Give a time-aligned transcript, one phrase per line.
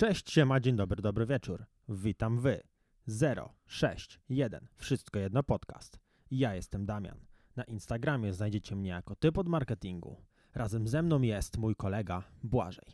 [0.00, 1.64] Cześć, siema, dzień dobry, dobry wieczór.
[1.88, 2.62] Witam wy.
[3.66, 6.00] 061 Wszystko jedno podcast.
[6.30, 7.18] Ja jestem Damian.
[7.56, 10.16] Na Instagramie znajdziecie mnie jako typ od marketingu.
[10.54, 12.84] Razem ze mną jest mój kolega Błażej.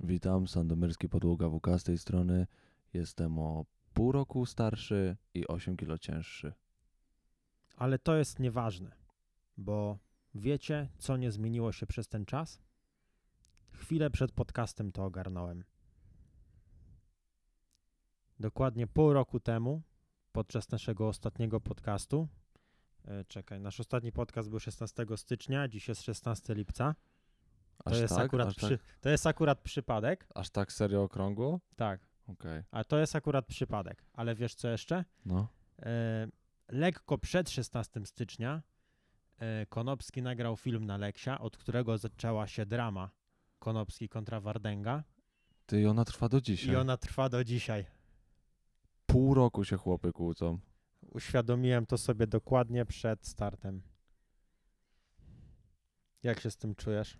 [0.00, 2.46] Witam, Sandomierski Podłoga WK z tej strony.
[2.92, 6.52] Jestem o pół roku starszy i 8 kilo cięższy.
[7.76, 8.96] Ale to jest nieważne,
[9.56, 9.98] bo
[10.34, 12.62] wiecie, co nie zmieniło się przez ten czas?
[13.72, 15.64] Chwilę przed podcastem to ogarnąłem.
[18.40, 19.82] Dokładnie pół roku temu,
[20.32, 22.28] podczas naszego ostatniego podcastu,
[23.04, 26.94] e, czekaj, nasz ostatni podcast był 16 stycznia, dziś jest 16 lipca.
[27.84, 28.24] To Aż jest, tak?
[28.24, 30.26] akurat aż, przy, tak, to jest akurat przypadek.
[30.34, 31.60] aż tak serio okrągło?
[31.76, 32.62] Tak, Okej.
[32.70, 34.04] a to jest akurat przypadek.
[34.12, 35.04] Ale wiesz co jeszcze?
[35.26, 35.48] No.
[35.82, 36.28] E,
[36.68, 38.62] lekko przed 16 stycznia
[39.38, 43.10] e, Konopski nagrał film na Leksia, od którego zaczęła się drama
[43.58, 45.02] Konopski kontra Wardęga
[45.66, 46.72] Ty, i ona trwa do dzisiaj.
[46.74, 47.86] i ona trwa do dzisiaj.
[49.14, 50.58] Pół roku się chłopy kłócą.
[51.10, 53.82] Uświadomiłem to sobie dokładnie przed startem.
[56.22, 57.18] Jak się z tym czujesz?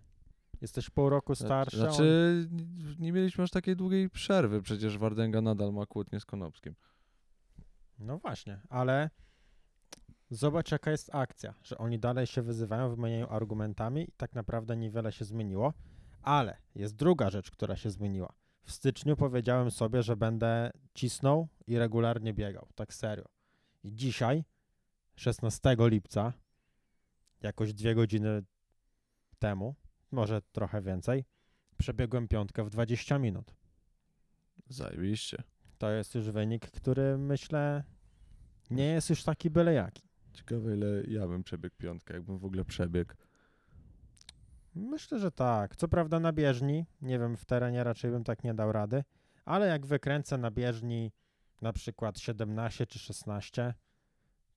[0.61, 1.77] Jesteś pół roku starszy.
[1.81, 2.49] a on- Znaczy,
[2.99, 4.61] nie mieliśmy aż takiej długiej przerwy.
[4.61, 6.75] Przecież Wardęga nadal ma kłótnię z Konopskim.
[7.99, 9.09] No właśnie, ale
[10.29, 15.11] zobacz jaka jest akcja, że oni dalej się wyzywają, wymieniają argumentami i tak naprawdę niewiele
[15.11, 15.73] się zmieniło,
[16.21, 18.33] ale jest druga rzecz, która się zmieniła.
[18.65, 23.25] W styczniu powiedziałem sobie, że będę cisnął i regularnie biegał, tak serio.
[23.83, 24.43] I dzisiaj,
[25.15, 26.33] 16 lipca,
[27.41, 28.43] jakoś dwie godziny
[29.39, 29.75] temu,
[30.11, 31.25] może trochę więcej,
[31.77, 33.55] przebiegłem piątkę w 20 minut.
[34.69, 35.43] Zajebiście.
[35.77, 37.83] To jest już wynik, który myślę
[38.69, 40.03] nie jest już taki byle jaki.
[40.33, 43.13] Ciekawe ile ja bym przebiegł piątkę, jakbym w ogóle przebiegł.
[44.75, 45.75] Myślę, że tak.
[45.75, 49.03] Co prawda na bieżni, nie wiem, w terenie raczej bym tak nie dał rady,
[49.45, 51.11] ale jak wykręcę na bieżni
[51.61, 53.73] na przykład 17 czy 16,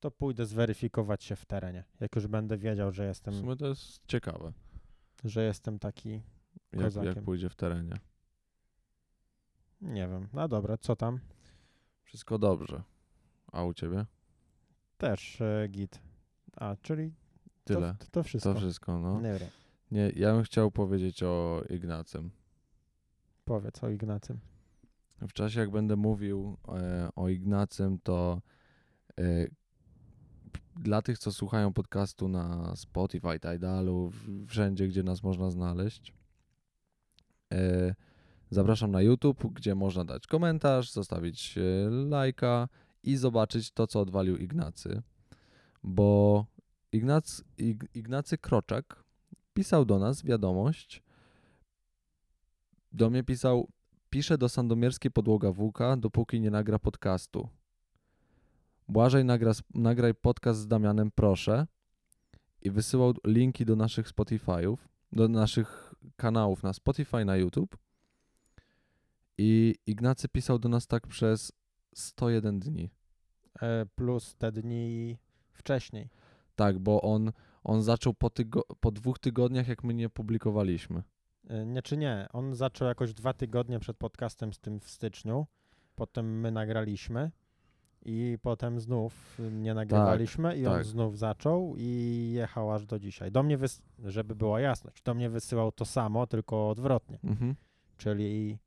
[0.01, 1.85] to pójdę zweryfikować się w terenie.
[2.01, 4.53] Jak już będę wiedział, że W jestem, sumie to jest ciekawe,
[5.25, 6.23] że jestem taki, jak,
[6.73, 7.25] jak Kozakiem.
[7.25, 7.95] pójdzie w terenie.
[9.81, 10.29] nie wiem.
[10.33, 11.21] No dobra, co tam?
[12.03, 12.83] Wszystko dobrze.
[13.53, 14.07] A u ciebie?
[14.99, 16.01] Też e, git.
[16.57, 17.15] A, czyli
[17.65, 17.95] Tyle.
[17.99, 18.55] To, to wszystko.
[18.55, 19.21] To wszystko, no.
[19.21, 19.39] Wiem.
[19.91, 22.31] Nie, ja bym chciał powiedzieć o Ignacym.
[23.45, 24.39] Powiedz o Ignacym.
[25.29, 28.41] W czasie, jak będę mówił e, o Ignacym, to
[29.19, 29.47] e,
[30.77, 36.15] dla tych, co słuchają podcastu na Spotify, Tidalu, w- wszędzie, gdzie nas można znaleźć,
[37.53, 37.95] e,
[38.51, 42.69] zapraszam na YouTube, gdzie można dać komentarz, zostawić e, lajka
[43.03, 45.03] i zobaczyć to, co odwalił Ignacy.
[45.83, 46.47] Bo
[46.93, 49.05] Ignac, Ig, Ignacy Kroczak
[49.59, 51.03] pisał do nas wiadomość,
[52.93, 53.69] do mnie pisał,
[54.11, 57.49] pisze do Sandomierskiej Podłoga WK, dopóki nie nagra podcastu.
[58.89, 61.67] Błażej nagra, nagraj podcast z Damianem, proszę.
[62.63, 64.77] I wysyłał linki do naszych Spotify'ów,
[65.13, 67.77] do naszych kanałów na Spotify, na YouTube.
[69.39, 71.53] I Ignacy pisał do nas tak przez
[71.95, 72.91] 101 dni.
[73.63, 75.19] E, plus te dni
[75.53, 76.11] wcześniej.
[76.57, 77.33] Tak, bo on,
[77.65, 81.03] on zaczął po, tygo- po dwóch tygodniach, jak my nie publikowaliśmy.
[81.49, 85.47] E, Nie czy nie, on zaczął jakoś dwa tygodnie przed podcastem z tym w styczniu,
[85.95, 87.31] potem my nagraliśmy
[88.05, 90.85] i potem znów nie nagrywaliśmy i on tak.
[90.85, 93.33] znów zaczął i jechał aż do dzisiaj.
[93.33, 97.55] Do mnie, wys- żeby była jasność, do mnie wysyłał to samo, tylko odwrotnie, Mhm.
[97.97, 98.59] czyli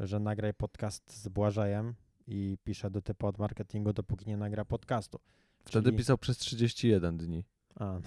[0.00, 1.94] że nagraj podcast z Błażejem
[2.26, 5.18] i pisze do typu od marketingu, dopóki nie nagra podcastu.
[5.64, 7.44] Wtedy Czyli- pisał przez 31 dni.
[7.74, 7.98] A.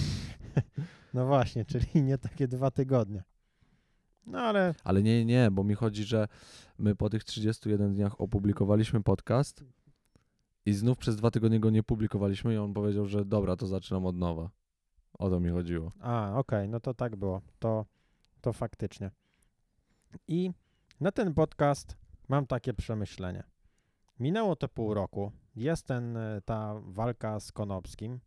[1.14, 3.22] no właśnie, czyli nie takie dwa tygodnie.
[4.26, 6.28] No ale Ale nie, nie, bo mi chodzi, że
[6.78, 9.64] my po tych 31 dniach opublikowaliśmy podcast
[10.66, 14.06] i znów przez dwa tygodnie go nie publikowaliśmy i on powiedział, że dobra, to zaczynam
[14.06, 14.50] od nowa.
[15.18, 15.92] O to mi chodziło.
[16.00, 17.40] A, okej, no to tak było.
[17.58, 17.86] To,
[18.40, 19.10] to faktycznie.
[20.28, 20.50] I
[21.00, 21.96] na ten podcast
[22.28, 23.42] mam takie przemyślenie.
[24.20, 28.20] Minęło to pół roku, jest ten, e, ta walka z Konopskim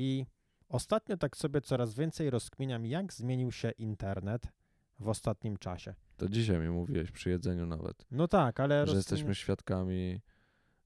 [0.00, 0.26] i
[0.68, 4.48] ostatnio tak sobie coraz więcej rozkminiam, jak zmienił się internet
[5.00, 5.94] w ostatnim czasie.
[6.16, 10.20] To dzisiaj mi mówiłeś przy jedzeniu nawet, No tak, ale że jesteśmy świadkami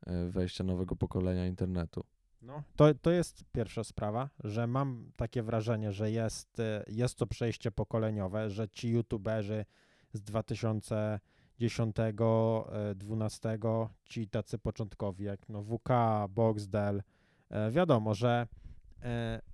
[0.06, 2.04] e, wejścia nowego pokolenia internetu.
[2.42, 7.26] No, to, to jest pierwsza sprawa, że mam takie wrażenie, że jest, e, jest to
[7.26, 9.64] przejście pokoleniowe, że ci youtuberzy
[10.12, 13.58] z 2010, e, 12,
[14.04, 15.88] ci tacy początkowi jak no WK,
[16.28, 17.02] Boxdel,
[17.50, 18.63] e, wiadomo, że e,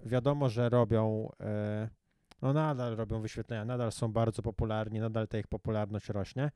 [0.06, 1.88] wiadomo, że robią e,
[2.42, 6.50] no nadal robią wyświetlenia, nadal są bardzo popularni, nadal ta ich popularność rośnie,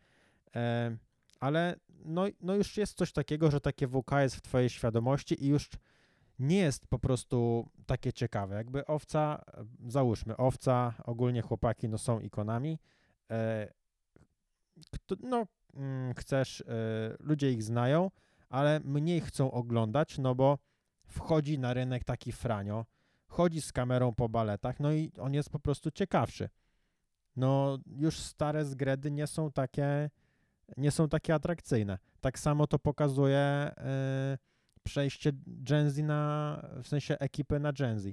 [0.56, 0.96] e,
[1.41, 5.49] ale no, no już jest coś takiego, że takie WK jest w twojej świadomości i
[5.49, 5.70] już
[6.38, 8.55] nie jest po prostu takie ciekawe.
[8.55, 12.79] Jakby owca, e, załóżmy, owca, ogólnie chłopaki no są ikonami,
[13.31, 13.73] e,
[14.90, 16.64] kto, no mm, chcesz, e,
[17.20, 18.11] ludzie ich znają,
[18.49, 20.58] ale mniej chcą oglądać, no bo
[21.06, 22.86] wchodzi na rynek taki franio,
[23.28, 26.48] chodzi z kamerą po baletach, no i on jest po prostu ciekawszy.
[27.36, 30.10] No już stare zgredy nie są takie,
[30.76, 31.98] nie są takie atrakcyjne.
[32.20, 33.70] Tak samo to pokazuje
[34.34, 38.06] y, przejście Gen Z na, w sensie ekipy na Gen Z.
[38.06, 38.12] Y,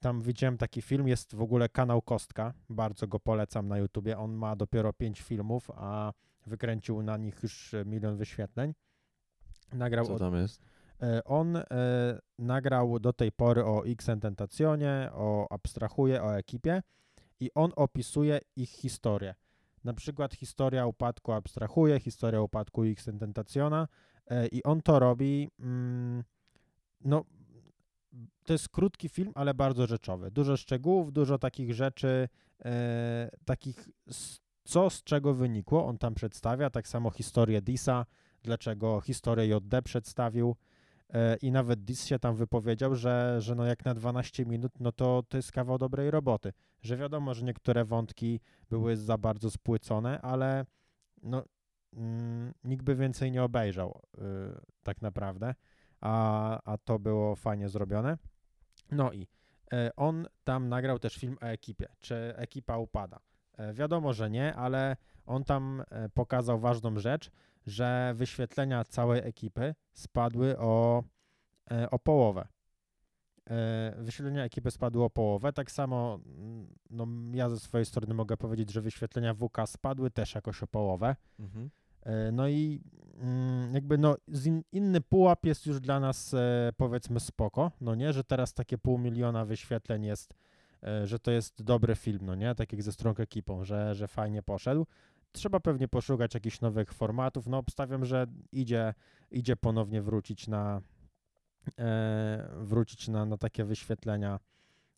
[0.00, 4.18] tam widziałem taki film, jest w ogóle kanał Kostka, bardzo go polecam na YouTubie.
[4.18, 6.12] On ma dopiero 5 filmów, a
[6.46, 8.74] wykręcił na nich już milion wyświetleń.
[9.72, 10.62] Nagrał Co od- tam jest?
[11.02, 11.64] E, On e,
[12.38, 14.08] nagrał do tej pory o X
[15.12, 16.82] o Abstrahuje, o ekipie
[17.40, 19.34] i on opisuje ich historię.
[19.84, 26.24] Na przykład historia upadku Abstrahuje, historia upadku X e, i on to robi, mm,
[27.00, 27.24] no
[28.44, 30.30] to jest krótki film, ale bardzo rzeczowy.
[30.30, 32.28] Dużo szczegółów, dużo takich rzeczy,
[33.44, 33.88] takich
[34.64, 38.06] co z czego wynikło, on tam przedstawia, tak samo historię Disa,
[38.42, 40.56] dlaczego historię JD przedstawił,
[41.42, 45.22] I nawet Dis się tam wypowiedział, że, że no jak na 12 minut, no to
[45.28, 46.52] to jest kawał dobrej roboty.
[46.82, 48.40] Że wiadomo, że niektóre wątki
[48.70, 50.66] były za bardzo spłycone, ale
[51.22, 51.44] no,
[51.92, 54.20] mm, nikt by więcej nie obejrzał y,
[54.82, 55.54] tak naprawdę,
[56.00, 58.18] a, a to było fajnie zrobione.
[58.90, 59.28] No i
[59.72, 63.20] e, on tam nagrał też film o ekipie, czy ekipa upada.
[63.56, 64.96] E, wiadomo, że nie, ale
[65.26, 67.30] on tam e, pokazał ważną rzecz,
[67.66, 71.02] że wyświetlenia całej ekipy spadły o,
[71.70, 72.48] e, o połowę.
[73.50, 75.52] E, Wyświetlenia ekipy spadły o połowę.
[75.52, 80.34] Tak samo mm, no, ja ze swojej strony mogę powiedzieć, że wyświetlenia WK spadły też
[80.34, 81.16] jakoś o połowę.
[81.38, 81.70] Mhm.
[82.02, 82.80] E, No i
[83.20, 84.16] mm, jakby no
[84.72, 86.34] inny pułap jest już dla nas
[86.76, 90.34] powiedzmy spoko, no nie, że teraz takie pół miliona wyświetleń jest,
[91.04, 94.42] że to jest dobry film, no nie, tak jak ze Strong ekipą, że, że fajnie
[94.42, 94.86] poszedł.
[95.34, 98.94] Trzeba pewnie poszukać jakichś nowych formatów, no obstawiam, że idzie,
[99.30, 100.80] idzie ponownie wrócić na
[101.78, 104.40] e, wrócić na, na takie wyświetlenia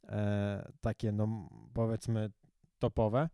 [0.08, 2.30] e, takie no powiedzmy
[2.78, 3.28] topowe,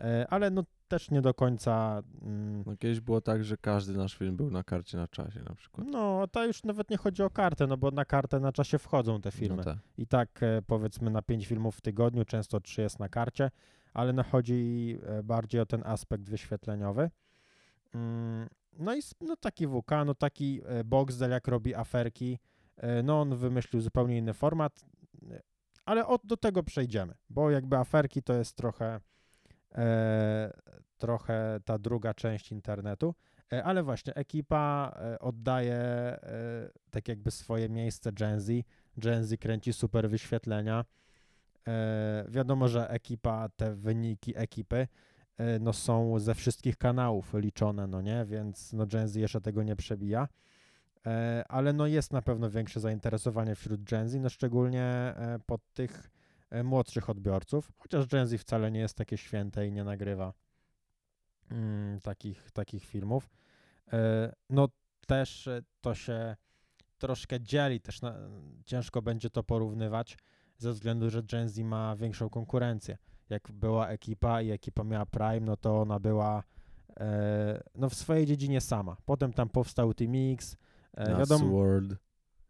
[0.00, 4.14] e, ale no też nie do końca mm, No kiedyś było tak, że każdy nasz
[4.14, 5.86] film był na karcie na czasie na przykład.
[5.86, 9.20] no, to już nawet nie chodzi o kartę, no bo na kartę na czasie wchodzą
[9.20, 9.56] te filmy.
[9.56, 9.78] No tak.
[9.98, 13.50] I tak e, powiedzmy na 5 filmów w tygodniu, często 3 jest na karcie,
[13.98, 17.10] ale no chodzi e, bardziej o ten aspekt wyświetleniowy.
[17.94, 18.48] Mm,
[18.78, 22.38] No i no taki WK, no taki e, Boxdel jak robi aferki,
[22.76, 24.84] e, no on wymyślił zupełnie inny format,
[25.84, 29.00] ale od, do tego przejdziemy, bo jakby aferki to jest trochę
[29.74, 30.52] e,
[30.98, 33.14] trochę ta druga część internetu.
[33.52, 36.18] E, Ale właśnie, ekipa oddaje e,
[36.90, 38.50] tak jakby swoje miejsce Gen Z.
[38.96, 40.84] Gen Z kręci super wyświetlenia.
[41.68, 44.88] E, Wiadomo, że ekipa, te wyniki ekipy
[45.36, 49.62] e, no są ze wszystkich kanałów liczone, no nie, więc no Gen Z jeszcze tego
[49.62, 50.28] nie przebija.
[51.06, 55.14] E, Ale no jest na pewno większe zainteresowanie wśród Gen Z, no szczególnie
[55.46, 56.10] pod tych
[56.64, 60.32] młodszych odbiorców, chociaż Gen Z wcale nie jest takie święte i nie nagrywa
[61.50, 63.30] mm, takich, takich filmów.
[64.50, 64.68] No
[65.06, 65.48] też
[65.80, 66.36] to się
[66.98, 68.14] troszkę dzieli, też na,
[68.64, 70.16] ciężko będzie to porównywać
[70.58, 72.98] ze względu, że Gen Z ma większą konkurencję.
[73.30, 76.42] Jak była ekipa i ekipa miała Prime, no to ona była
[77.00, 78.96] e, no w swojej dziedzinie sama.
[79.04, 80.56] Potem tam powstał Team X.
[80.94, 81.96] E, wiadomo, World.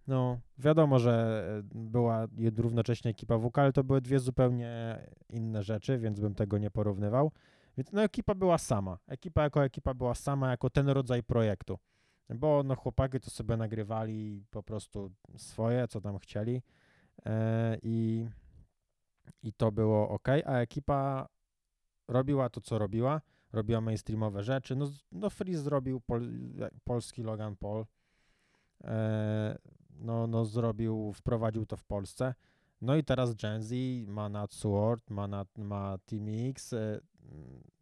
[0.06, 4.98] no, wiadomo, że e, była równocześnie ekipa WK, ale to były dwie zupełnie
[5.28, 7.32] inne rzeczy, więc bym tego nie porównywał.
[7.76, 8.98] Więc no ekipa była sama.
[9.06, 11.78] Ekipa jako ekipa była sama, jako ten rodzaj projektu.
[12.34, 16.62] Bo no chłopaki to sobie nagrywali po prostu swoje, co tam chcieli
[17.82, 18.26] i,
[19.42, 21.28] i to było ok, a ekipa
[22.08, 23.20] robiła to, co robiła,
[23.52, 24.76] robiła mainstreamowe rzeczy.
[24.76, 26.28] No, no Freeze zrobił pol,
[26.84, 27.86] polski Logan Paul,
[28.84, 29.58] e,
[29.90, 32.34] no, no zrobił, wprowadził to w Polsce.
[32.80, 33.74] No i teraz Gen Z
[34.06, 37.00] ma na Sword, ma, na, ma Team X, e,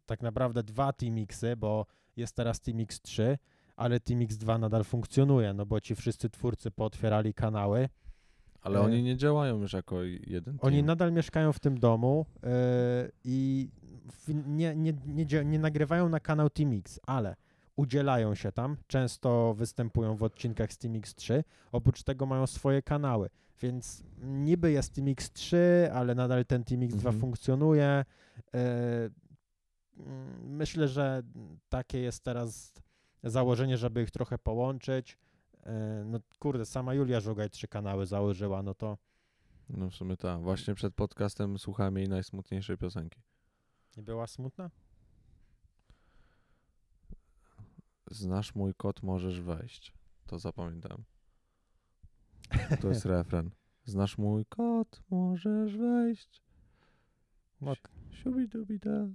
[0.05, 3.37] tak naprawdę dwa Team Xy, bo jest teraz Team X3,
[3.75, 7.89] ale Team X2 nadal funkcjonuje, no bo ci wszyscy twórcy pootwierali kanały.
[8.67, 10.85] Ale E, oni nie działają już jako jeden Oni team.
[10.85, 12.49] nadal mieszkają w tym domu yy,
[13.23, 13.69] i
[14.11, 17.35] w, nie, nie, nie, nie nagrywają na kanał Team X, ale
[17.75, 23.29] udzielają się tam, często występują w odcinkach z Team X3, oprócz tego mają swoje kanały,
[23.61, 25.57] Więc niby jest Team X3,
[25.93, 27.19] ale nadal ten Team X2 Mhm.
[27.19, 27.85] funkcjonuje.
[27.85, 29.15] ale nadal ten Team X2 funkcjonuje.
[29.97, 31.23] Mm, Myślę, że
[31.69, 32.73] takie jest teraz
[33.23, 35.17] założenie, żeby ich trochę połączyć.
[35.67, 38.97] E, No kurde, sama Julia Żugaj trzy kanały założyła, no to
[39.69, 40.41] No w sumie tak.
[40.41, 43.21] Właśnie przed podcastem słuchałem jej najsmutniejszej piosenki.
[43.97, 44.69] nie była smutna?
[48.11, 49.93] Znasz mój kot, możesz wejść.
[50.27, 51.03] To zapamiętałem.
[52.81, 53.51] To jest refren.
[53.85, 56.41] Znasz mój kot, możesz wejść.
[57.61, 57.89] Ok.
[58.11, 59.07] Siubidubida.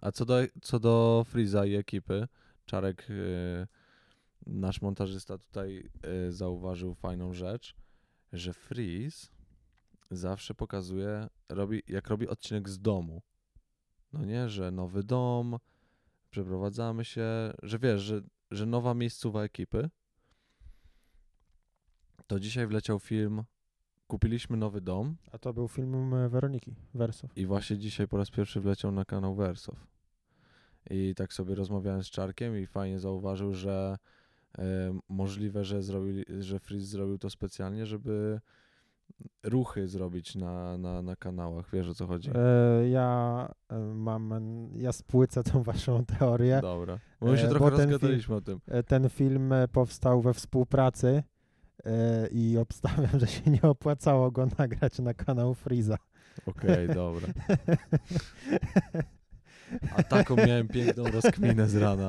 [0.00, 2.28] A co do, co do Freeza i ekipy,
[2.66, 3.66] Czarek, y,
[4.46, 5.90] nasz montażysta tutaj
[6.26, 7.74] y, zauważył fajną rzecz,
[8.32, 9.28] że Freeze
[10.10, 13.22] zawsze pokazuje, robi, jak robi odcinek z domu.
[14.12, 15.58] No nie, że nowy dom,
[16.30, 19.90] przeprowadzamy się, że wiesz, że, że nowa miejscowa ekipy.
[22.26, 23.44] To dzisiaj wleciał film,
[24.06, 27.36] kupiliśmy nowy dom, A to był film e, Weroniki Wersów.
[27.36, 29.86] i właśnie dzisiaj po raz pierwszy wleciał na kanał Wersow.
[30.90, 34.17] I tak sobie rozmawiałem z Czarkiem i fajnie zauważył, że e,
[35.08, 38.40] możliwe, że, zrobili, że Freeze zrobił to specjalnie, żeby
[39.42, 41.70] ruchy zrobić na, na, na kanałach.
[41.72, 42.30] Wiesz o co chodzi?
[42.34, 44.30] E, ja e, mam,
[44.76, 46.58] ja spłycę tą waszą teorię.
[46.62, 46.98] Dobra.
[47.20, 48.60] Bo my się E, trochę bo ten rozgadaliśmy o tym.
[48.86, 51.22] Ten film powstał we współpracy
[52.30, 55.96] i obstawiam, że się nie opłacało go nagrać na kanał Freeza.
[56.46, 57.28] Okej, dobra.
[59.96, 62.08] A taką miałem piękną rozkminę z rana.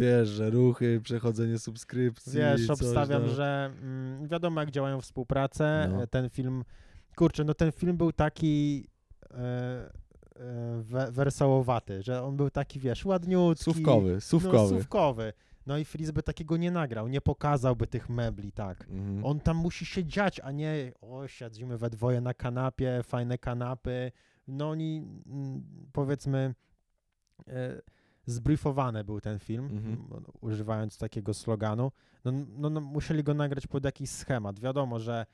[0.00, 2.32] Wiesz, że ruchy, przechodzenie subskrypcji.
[2.32, 3.30] Wiesz, obstawiam, tam.
[3.30, 5.88] że mm, wiadomo jak działają współpracę.
[5.92, 6.02] No.
[6.02, 6.64] E, Ten film,
[7.16, 8.86] kurczę, no ten film był taki
[9.30, 9.90] e, e,
[10.82, 13.64] we, wersołowaty, że on był taki, wiesz, ładniutki.
[13.64, 14.68] Słówkowy, No, słówkowy.
[14.68, 15.32] słówkowy.
[15.66, 18.80] No i Freeze by takiego nie nagrał, nie pokazałby tych mebli, tak.
[18.90, 19.24] Mhm.
[19.24, 24.12] On tam musi się dziać, a nie o, siedzimy we dwoje na kanapie, fajne kanapy.
[24.48, 24.96] No oni,
[25.26, 26.54] mm, powiedzmy,
[27.48, 27.80] e,
[28.26, 29.92] zbriefowany był ten film, Mhm.
[29.92, 31.92] m, używając takiego sloganu.
[32.24, 34.60] No, no, no, musieli go nagrać pod jakiś schemat.
[34.60, 35.26] Wiadomo, że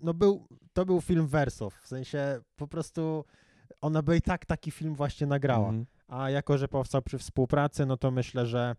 [0.00, 3.24] no był, to był film wersów, w sensie po prostu
[3.80, 5.68] ona by i tak taki film właśnie nagrała.
[5.68, 5.86] Mhm.
[6.08, 8.76] A jako, że powstał przy współpracy, no to myślę, że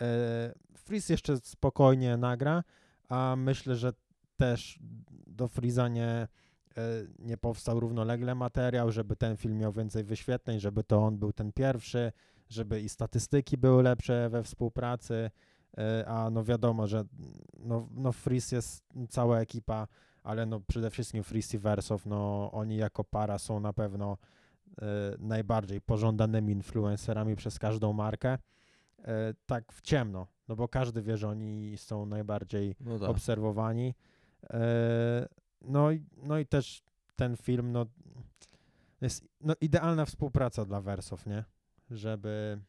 [0.00, 2.64] e, Freeze jeszcze spokojnie nagra,
[3.08, 3.92] a myślę, że
[4.36, 4.78] też
[5.26, 6.28] do Freeza nie, e,
[7.18, 11.52] nie powstał równolegle materiał, żeby ten film miał więcej wyświetleń, żeby to on był ten
[11.52, 12.12] pierwszy,
[12.48, 15.30] żeby i statystyki były lepsze we współpracy,
[15.78, 17.04] e, a no wiadomo, że
[17.58, 19.86] no, no Freeze jest cała ekipa,
[20.22, 24.18] ale no przede wszystkim Freeze i Wersow, no oni jako para są na pewno
[24.82, 24.84] e,
[25.18, 28.38] najbardziej pożądanymi influencerami przez każdą markę.
[29.04, 33.08] E, tak w ciemno, no bo każdy wie, że oni są najbardziej No tak.
[33.08, 33.94] obserwowani.
[35.62, 36.82] No, i, no i też
[37.16, 37.86] ten film, no,
[39.00, 41.44] jest no, idealna współpraca dla Wersow, nie?
[41.90, 42.60] Żeby,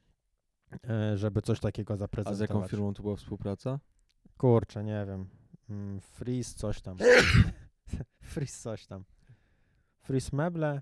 [0.89, 2.37] e, żeby coś takiego A zaprezentować.
[2.37, 3.79] z jaką firmą to była współpraca?
[4.37, 5.25] Kurczę, nie wiem.
[5.69, 6.97] Mm, Freeze coś tam.
[8.33, 9.03] Freeze coś tam.
[10.01, 10.81] Freeze meble?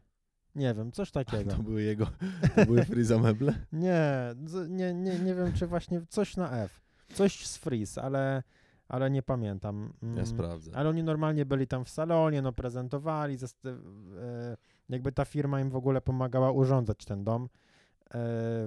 [0.56, 1.52] Nie wiem, coś takiego.
[1.52, 2.08] To były jego,
[2.56, 3.54] to były Freeza meble?
[3.72, 4.36] Nie,
[4.70, 6.82] nie, nie, nie wiem, czy właśnie coś na F.
[7.14, 8.44] Coś z Freeze, ale,
[8.90, 9.94] ale nie pamiętam.
[10.02, 10.72] Ja Mm, sprawdzę.
[10.76, 14.58] Ale oni normalnie byli tam w salonie, no prezentowali, e,
[14.90, 17.50] jakby ta firma im w ogóle pomagała urządzać ten dom,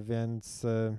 [0.03, 0.97] więc e,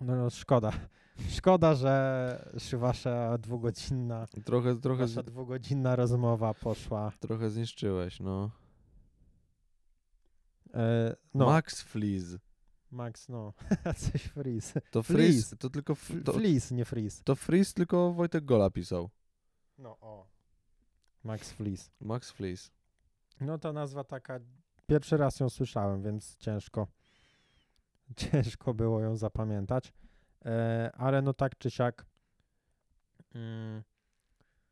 [0.00, 0.72] no, no szkoda.
[1.36, 7.12] Szkoda, że wasza dwugodzinna, Trochę, trochę, wasza dwugodzinna rozmowa poszła.
[7.20, 8.50] trochę zniszczyłeś, no.
[10.74, 12.38] E, no, Max Fleeze.
[12.90, 13.52] Max, no,
[14.12, 14.80] coś Freeze.
[14.90, 15.32] To Freeze.
[15.32, 17.22] Freeze, to tylko, f- to, Fleece, nie Freeze.
[17.24, 19.10] to Freeze tylko Wojtek Gola pisał.
[19.78, 20.26] No, o.
[21.24, 21.90] Max Fleece.
[22.00, 22.70] Max Fleeze.
[23.40, 24.40] No to nazwa taka,
[24.86, 26.86] pierwszy raz ją słyszałem, więc ciężko,
[28.16, 29.92] ciężko było ją zapamiętać.
[30.44, 32.06] E, ale no tak czy siak,
[33.34, 33.82] mm,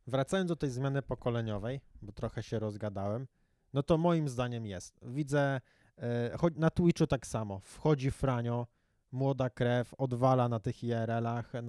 [0.06, 3.26] wracając do tej zmiany pokoleniowej, bo trochę się rozgadałem,
[3.72, 5.00] no to moim zdaniem jest.
[5.02, 5.60] Widzę,
[5.98, 8.66] e, na Twitchu tak samo, wchodzi Franio,
[9.12, 11.62] młoda krew, odwala na tych IRL-ach, e,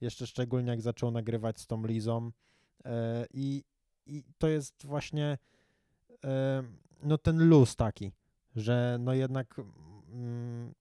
[0.00, 2.30] jeszcze szczególnie jak zaczął nagrywać z tą Lizą
[3.34, 3.64] i,
[4.06, 5.38] i to jest właśnie
[7.02, 8.12] no ten luz taki,
[8.56, 9.60] że no jednak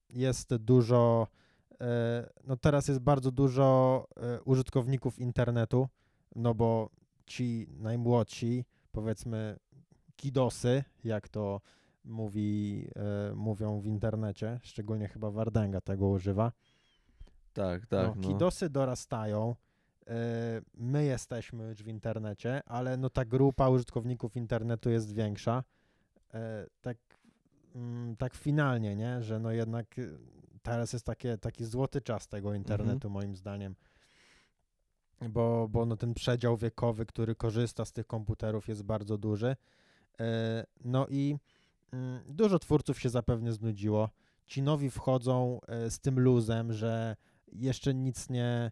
[0.10, 1.28] jest dużo,
[1.82, 5.88] e, no teraz jest bardzo dużo e, użytkowników internetu,
[6.36, 6.90] no bo
[7.26, 9.58] ci najmłodsi, powiedzmy
[10.16, 11.62] kidosy, jak to
[12.06, 16.52] mówi, e, mówią w internecie, szczególnie chyba Wardęga tego używa,
[17.54, 18.28] Tak, tak, no, no.
[18.28, 19.56] Kidosy dorastają,
[20.08, 25.64] e, my jesteśmy już w internecie, ale no ta grupa użytkowników internetu jest większa.
[26.82, 26.98] Tak,
[27.76, 29.24] mm, tak finalnie, nie?
[29.24, 30.18] Że no jednak y,
[30.62, 33.76] teraz jest takie, taki złoty czas tego internetu, moim zdaniem.
[35.30, 39.56] Bo, bo no ten przedział wiekowy, który korzysta z tych komputerów jest bardzo duży.
[40.20, 41.36] E, No i
[41.92, 44.10] mm, dużo twórców się zapewne znudziło.
[44.46, 47.16] Ci nowi wchodzą e, z tym luzem, że
[47.52, 48.72] jeszcze nic nie,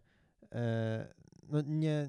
[0.52, 1.14] e,
[1.48, 2.08] no nie,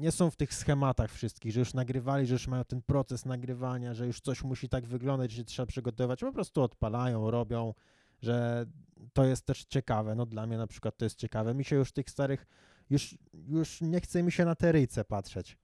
[0.00, 3.94] nie są w tych schematach wszystkich, że już nagrywali, że już mają ten proces nagrywania,
[3.94, 6.20] że już coś musi tak wyglądać, że trzeba przygotować.
[6.20, 7.74] Po prostu odpalają, robią,
[8.22, 8.66] że
[9.12, 10.14] to jest też ciekawe.
[10.14, 11.54] No dla mnie na przykład to jest ciekawe.
[11.54, 12.46] Mi się już tych starych,
[12.90, 15.58] już, już nie chce mi się na te ryjce patrzeć.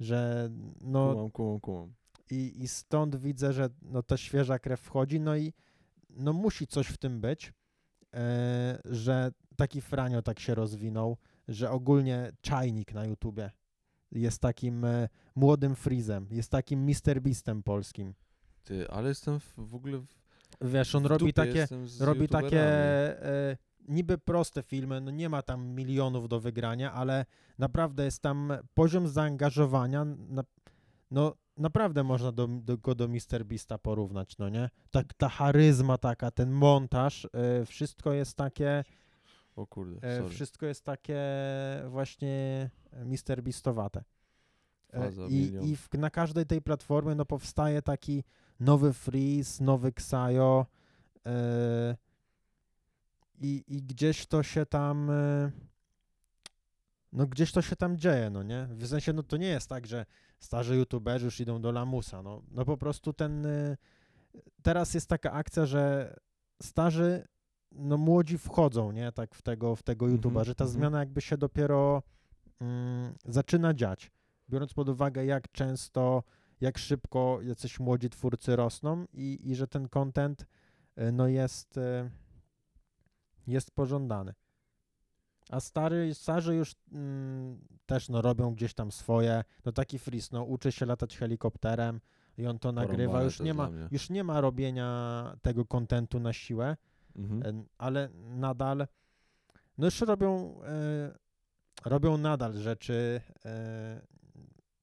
[0.00, 0.48] Że
[0.80, 1.94] no Kumam, kumam, kumam.
[2.30, 5.52] i, i stąd widzę, że no, ta świeża krew wchodzi, no i
[6.10, 7.52] no, musi coś w tym być,
[8.14, 11.16] e, że taki Franio tak się rozwinął,
[11.48, 13.50] że ogólnie czajnik na YouTubie
[14.12, 17.20] jest takim e, młodym Freezem, jest takim Mr.
[17.20, 18.14] Beastem polskim.
[18.64, 20.06] Ty, ale jestem w, w ogóle w,
[20.60, 21.66] Wiesz, on robi takie,
[22.00, 23.56] robi takie e,
[23.88, 27.26] niby proste filmy, no nie ma tam milionów do wygrania, ale
[27.58, 30.42] naprawdę jest tam poziom zaangażowania, na,
[31.10, 33.44] no naprawdę można do, do, go do Mr.
[33.44, 34.70] Beasta porównać, no nie?
[34.90, 38.84] Tak, ta charyzma taka, ten montaż, e, wszystko jest takie,
[39.58, 40.34] O kurde, e, sorry.
[40.34, 41.20] wszystko jest takie
[41.88, 43.42] właśnie Mr.
[43.42, 44.04] Beastowate.
[44.92, 45.64] E, Faza I, milion.
[45.64, 48.24] i w, na każdej tej platformie no, powstaje taki
[48.60, 50.66] nowy Freeze, nowy Xayo
[51.26, 51.96] e,
[53.40, 55.50] i, i gdzieś to się tam e,
[57.12, 58.68] no gdzieś to się tam dzieje, no nie?
[58.70, 60.06] W sensie, no to nie jest tak, że
[60.38, 63.76] starzy youtuberzy już idą do lamusa, no, no po prostu ten e,
[64.62, 66.16] teraz jest taka akcja, że
[66.62, 67.28] starzy
[67.72, 69.12] no młodzi wchodzą, nie?
[69.12, 70.80] Tak w tego, w tego Mhm, YouTube'a, że ta mhm.
[70.80, 72.02] zmiana jakby się dopiero
[72.60, 74.10] mm, zaczyna dziać
[74.50, 76.22] biorąc pod uwagę, jak często,
[76.60, 80.46] jak szybko jacyś młodzi twórcy rosną i, i że ten content
[80.98, 82.10] y, no jest, y,
[83.46, 84.34] jest pożądany.
[85.50, 89.44] A stary, starzy już mm, też no, robią gdzieś tam swoje.
[89.64, 92.00] No taki Fris, no uczy się latać helikopterem
[92.38, 92.96] i on to nagrywa.
[92.96, 96.76] Porąbane Już to nie, ma, już nie ma robienia tego kontentu na siłę,
[97.16, 97.64] Mhm.
[97.78, 98.86] Ale nadal,
[99.78, 101.18] no już robią, e,
[101.84, 104.00] robią nadal rzeczy, e,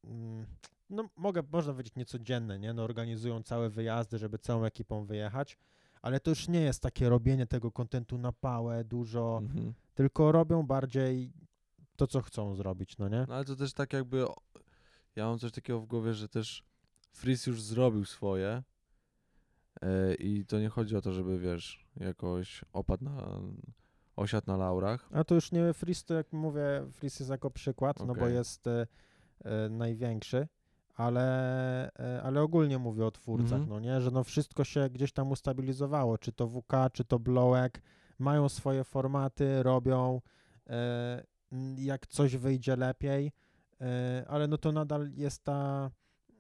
[0.04, 0.46] mm,
[0.90, 5.58] no mogę, można powiedzieć niecodzienne, nie, no organizują całe wyjazdy, żeby całą ekipą wyjechać,
[6.02, 9.74] ale to już nie jest takie robienie tego kontentu na pałę, dużo, Mhm.
[9.94, 11.34] tylko robią bardziej
[11.96, 13.26] to, co chcą zrobić, no nie?
[13.28, 14.26] No ale to też tak jakby,
[15.16, 16.64] ja mam coś takiego w głowie, że też
[17.12, 18.64] Freeze już zrobił swoje
[20.20, 23.40] i to nie chodzi o to, żeby wiesz, jakoś opadł na,
[24.16, 25.10] osiadł na laurach.
[25.14, 28.68] A to już nie Freeze, to jak mówię, Freeze jest jako przykład, no bo jest
[28.68, 28.88] e,
[29.44, 30.48] e, największy,
[30.96, 33.70] ale, e, ale ogólnie mówię o twórcach, Mhm.
[33.70, 37.82] no nie, że no wszystko się gdzieś tam ustabilizowało, czy to WK, czy to Blowek,
[38.20, 40.22] mają swoje formaty, robią,
[40.70, 41.24] e,
[41.78, 43.32] jak coś wyjdzie lepiej,
[43.82, 45.92] e, ale no to nadal jest ta,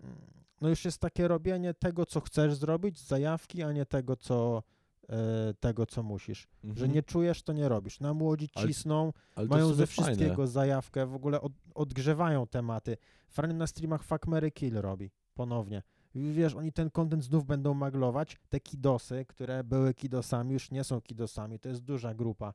[0.03, 0.15] mm,
[0.61, 4.63] no już jest takie robienie tego, co chcesz zrobić, z zajawki, a nie tego, co,
[5.09, 6.47] e, tego, co musisz.
[6.63, 6.91] Że Mhm.
[6.91, 7.99] nie czujesz, to nie robisz.
[7.99, 10.11] Na młodzi Ale- cisną, Ale to mają ze sobie fajne.
[10.15, 12.97] wszystkiego zajawkę, w ogóle od, odgrzewają tematy.
[13.29, 15.83] Frany na streamach Fuck, Mary Kill robi ponownie.
[16.15, 18.37] Wiesz, oni ten content znów będą maglować.
[18.49, 21.59] Te kidosy, które były kidosami, już nie są kidosami.
[21.59, 22.53] To jest duża grupa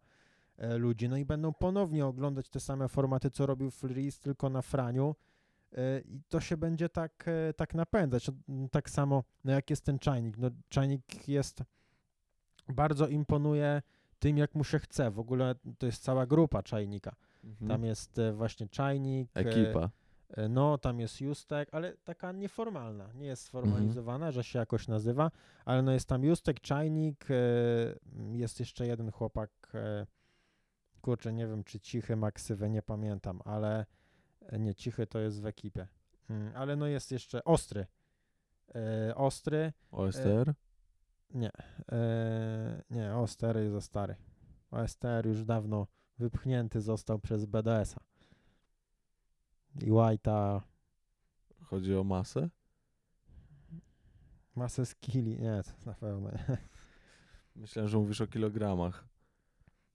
[0.59, 1.09] e, ludzi.
[1.09, 5.15] No i będą ponownie oglądać te same formaty, co robił Freeze, tylko na Franiu.
[5.73, 8.29] E, I to się będzie tak, e, tak napędzać.
[8.29, 10.39] O, m, Tak samo, no jak jest ten czajnik.
[10.39, 11.63] No czajnik jest,
[12.69, 13.83] bardzo imponuje
[14.19, 15.11] tym, jak mu się chce.
[15.11, 17.17] W ogóle to jest cała grupa czajnika.
[17.45, 17.69] Mhm.
[17.69, 19.31] Tam jest e, właśnie czajnik.
[19.35, 19.91] Ekipa.
[20.51, 23.13] No, tam jest Justek, ale taka nieformalna.
[23.15, 25.31] Nie jest sformalizowana, że się jakoś nazywa,
[25.65, 27.27] ale no jest tam Justek, czajnik.
[28.33, 29.73] Jest jeszcze jeden chłopak.
[31.01, 33.87] Kurczę, nie wiem, czy cichy maksywę, nie pamiętam, ale
[34.59, 35.89] nie, cichy to jest w ekipie.
[36.31, 37.87] Mm, Ale no jest jeszcze ostry.
[38.75, 39.73] E, Ostry.
[39.91, 40.55] OSTR?
[41.31, 41.51] Nie,
[41.93, 44.15] e, nie, OSTR jest za stary.
[44.71, 45.87] OSTR już dawno
[46.19, 48.01] wypchnięty został przez BDS-a.
[49.87, 50.61] I White'a
[51.63, 52.49] Chodzi o masę?
[54.55, 56.57] masę skilli, nie, to na pewno nie.
[57.57, 59.05] Myślałem, że mówisz o kilogramach.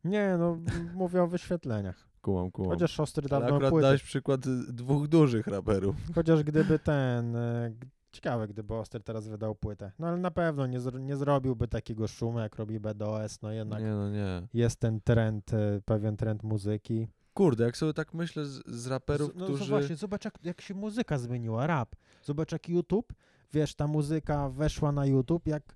[0.03, 0.59] Nie, no
[0.93, 2.07] mówię o wyświetleniach.
[2.25, 2.71] Kumam, kumam.
[2.71, 3.81] Chociaż Ostry Ale dawno akurat płyty.
[3.83, 5.95] dałeś przykład dwóch dużych raperów.
[6.15, 7.71] Chociaż gdyby ten, e,
[8.11, 9.91] ciekawe gdyby Ostry teraz wydał płytę.
[9.99, 13.81] No ale na pewno nie, zro, nie zrobiłby takiego szumu jak robi BDOS, no jednak
[13.83, 14.47] Nie, no nie.
[14.53, 17.07] jest ten trend, e, pewien trend muzyki.
[17.33, 19.59] Kurde, jak sobie tak myślę z, z raperów, Z- no którzy...
[19.63, 21.95] to właśnie, zobacz jak, jak się muzyka zmieniła, rap.
[22.23, 23.13] Zobacz jak YouTube,
[23.53, 25.75] wiesz, ta muzyka weszła na YouTube, jak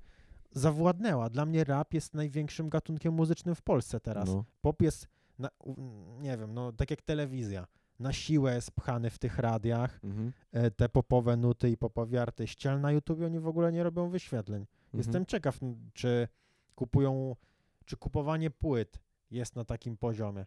[0.51, 1.29] zawładnęła.
[1.29, 4.27] Dla mnie rap jest największym gatunkiem muzycznym w Polsce teraz.
[4.29, 4.45] No.
[4.61, 5.07] Pop jest,
[5.39, 5.49] na,
[6.21, 7.67] nie wiem, no tak jak telewizja.
[7.99, 10.33] Na siłę jest pchany w tych radiach, Mhm.
[10.51, 14.09] e, te popowe nuty i popowi artyści, ale na YouTube oni w ogóle nie robią
[14.09, 14.61] wyświetleń.
[14.61, 14.97] Mhm.
[14.97, 15.59] Jestem ciekaw,
[15.93, 16.27] czy
[16.75, 17.35] kupują,
[17.85, 18.99] czy kupowanie płyt
[19.31, 20.45] jest na takim poziomie.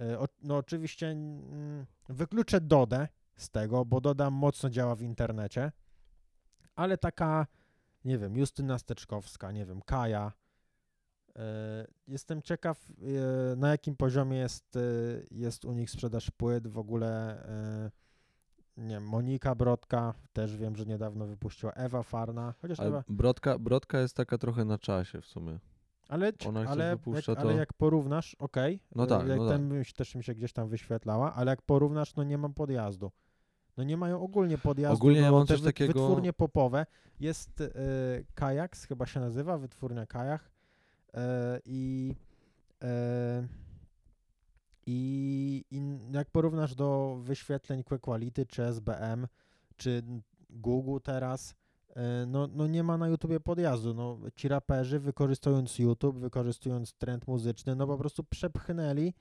[0.00, 5.72] E, o- No oczywiście mm, wykluczę Dodę z tego, bo Doda mocno działa w internecie,
[6.74, 7.46] ale taka,
[8.04, 10.32] nie wiem, Justyna Steczkowska, nie wiem, Kaja.
[11.36, 12.86] E, Jestem ciekaw,
[13.52, 14.80] e, na jakim poziomie jest, e,
[15.30, 17.42] jest u nich sprzedaż płyt, w ogóle
[18.76, 23.58] nie wiem, Monika Brodka, też wiem, że niedawno wypuściła Ewa Farna, chociaż Ewa, Ale Brodka,
[23.58, 25.58] Brodka jest taka trochę na czasie w sumie.
[26.08, 29.48] Ale, Ona jak coś ale, jak, ale to- porównasz, okej, No y, tak, jak no
[29.48, 33.10] ten się- też mi się gdzieś tam wyświetlała, ale jak porównasz, no nie mam podjazdu.
[33.76, 36.86] No nie mają ogólnie podjazdu, Ogólnie ja no, mam te coś wy- takiego- wytwórnie popowe.
[37.20, 37.72] Jest y,
[38.34, 40.50] Kajaks, chyba się nazywa, wytwórnia Kajach
[41.64, 42.14] i
[42.82, 42.86] y,
[44.86, 49.26] i, I jak porównasz do wyświetleń Quick Quality, czy SBM,
[49.76, 50.02] czy
[50.50, 51.54] Google teraz,
[51.96, 53.94] e, no, no nie ma na YouTubie podjazdu.
[53.94, 59.14] No, ci raperzy wykorzystując YouTube, wykorzystując trend muzyczny, no po prostu przepchnęli,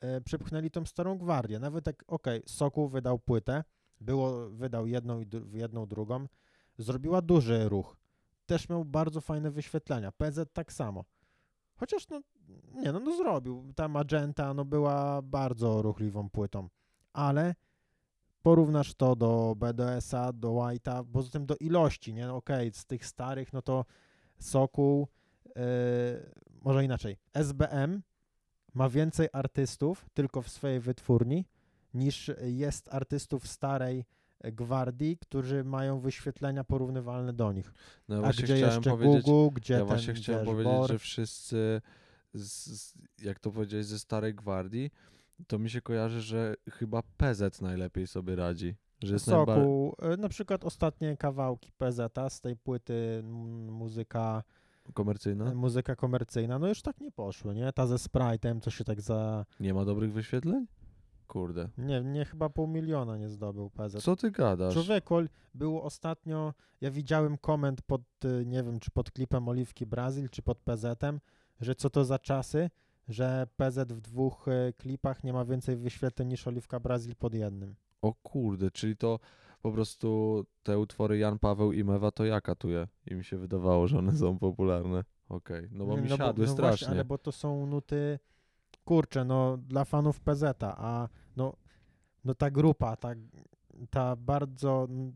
[0.00, 1.58] e, przepchnęli tą starą gwardię.
[1.58, 3.64] Nawet jak, okej, Sokół wydał płytę,
[4.00, 6.26] było, wydał jedną i dru- jedną, drugą,
[6.78, 7.96] zrobiła duży ruch.
[8.46, 10.12] Też miał bardzo fajne wyświetlenia.
[10.12, 11.04] PZ tak samo.
[11.82, 12.20] Chociaż no,
[12.74, 13.72] nie no, no zrobił.
[13.76, 16.68] Ta Magenta no była bardzo ruchliwą płytą,
[17.12, 17.54] ale
[18.42, 22.26] porównasz to do BDS-a, do White'a, poza tym do ilości, nie?
[22.26, 23.84] No Okej, z tych starych, no to
[24.38, 25.08] Sokół,
[25.46, 25.52] yy,
[26.60, 28.02] może inaczej, SBM
[28.74, 31.44] ma więcej artystów tylko w swojej wytwórni
[31.94, 34.04] niż jest artystów starej
[34.52, 37.72] gwardii, którzy mają wyświetlenia porównywalne do nich.
[38.08, 40.88] No ja A właśnie gdzie chciałem jeszcze powiedzieć, Google, gdzie ja ten, właśnie chciałem powiedzieć,
[40.88, 41.80] że wszyscy,
[42.34, 44.90] z, z, jak to powiedziałeś, ze starej gwardii,
[45.46, 48.74] to mi się kojarzy, że chyba PZ najlepiej sobie radzi.
[49.02, 49.24] Że jest.
[49.24, 53.22] Soku, y, na przykład ostatnie kawałki PZ z tej płyty
[53.66, 54.42] muzyka,
[54.94, 55.54] komercyjna.
[55.54, 57.72] muzyka komercyjna, no już tak nie poszły, nie?
[57.72, 60.66] Ta ze Sprite'em, co się tak za, Nie ma dobrych wyświetleń?
[61.32, 61.68] Kurde.
[61.78, 64.02] nie, nie chyba pół miliona nie zdobył PZ.
[64.02, 64.74] Co ty gadasz?
[64.74, 65.14] Człowieku,
[65.54, 70.42] było ostatnio, ja widziałem koment pod, y, nie wiem, czy pod klipem Oliwki Brazil, czy
[70.42, 71.20] pod PZ-em,
[71.60, 72.70] że co to za czasy,
[73.08, 77.74] że PZ w dwóch y, klipach nie ma więcej wyświetleń niż Oliwka Brazil pod jednym.
[78.02, 79.18] O kurde, czyli to
[79.62, 82.88] po prostu te utwory Jan Paweł i Mewa to ja katuję.
[83.10, 85.04] I mi się wydawało, że one są popularne.
[85.28, 86.86] Okej, no bo mi no siadły no strasznie.
[86.86, 88.18] Właśnie, ale bo to są nuty,
[88.84, 91.56] kurczę, no dla fanów PZ-a, a no,
[92.24, 93.10] no ta grupa, ta,
[93.90, 95.12] ta bardzo, mm,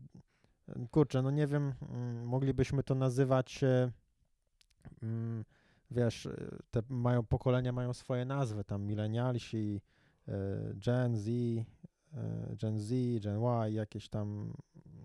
[0.91, 3.91] kurczę, no nie wiem, mm, moglibyśmy to nazywać, e,
[5.03, 5.45] mm,
[5.91, 9.81] wiesz, e, te mają pokolenia, mają swoje nazwy, tam milenialsi,
[10.27, 10.33] e,
[10.73, 11.29] Gen Z,
[12.61, 12.93] Gen Z,
[13.23, 14.53] Gen Y, jakieś tam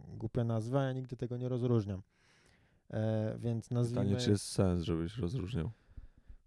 [0.09, 2.03] głupie nazwy, ja nigdy tego nie rozróżniam.
[2.91, 4.05] E, więc nazwijmy...
[4.05, 5.71] Pytanie, czy jest sens, żebyś rozróżniał.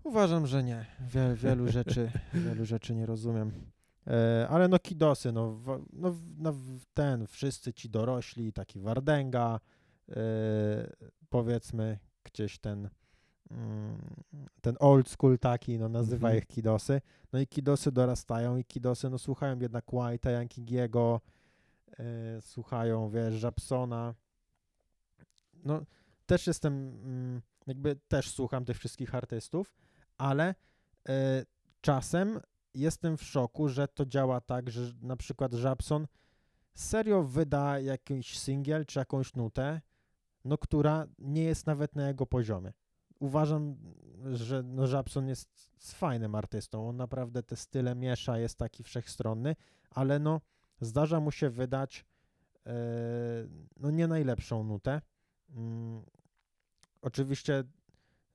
[0.06, 0.86] Uważam, że nie.
[1.00, 3.52] Wie, wielu rzeczy, wielu rzeczy nie rozumiem.
[4.08, 6.54] E, ale no kidosy, no, w, no, no
[6.94, 9.60] ten, wszyscy ci dorośli, taki Wardęga,
[10.10, 10.15] e,
[11.30, 12.89] powiedzmy gdzieś ten
[13.52, 13.98] mm,
[14.62, 16.38] ten old school taki, no nazywa Mhm.
[16.38, 17.02] ich kidosy.
[17.34, 21.22] No i kidosy dorastają i kidosy, no słuchają jednak White'a, Yankiego,
[22.00, 24.13] e, słuchają, wiesz, Żabsona.
[25.63, 25.82] No
[26.26, 29.74] też jestem, mm, jakby też słucham tych wszystkich artystów,
[30.17, 30.56] ale
[31.10, 31.45] e,
[31.82, 32.39] czasem
[32.73, 36.08] jestem w szoku, że to działa tak, że na przykład Żabson
[36.73, 39.82] serio wyda jakiś singiel czy jakąś nutę,
[40.45, 42.73] no która nie jest nawet na jego poziomie.
[43.19, 43.75] Uważam,
[44.34, 49.56] że no Żabson jest fajnym artystą, on naprawdę te style miesza, jest taki wszechstronny,
[49.89, 50.41] ale no
[50.82, 52.06] zdarza mu się wydać
[52.65, 52.73] e,
[53.78, 55.01] no nie najlepszą nutę.
[55.49, 56.04] Mm,
[57.01, 57.63] oczywiście,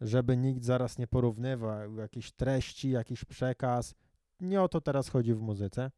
[0.01, 3.95] żeby nikt zaraz nie porównywał jakiejś treści, jakiś przekaz,
[4.41, 5.91] nie o to teraz chodzi w muzyce.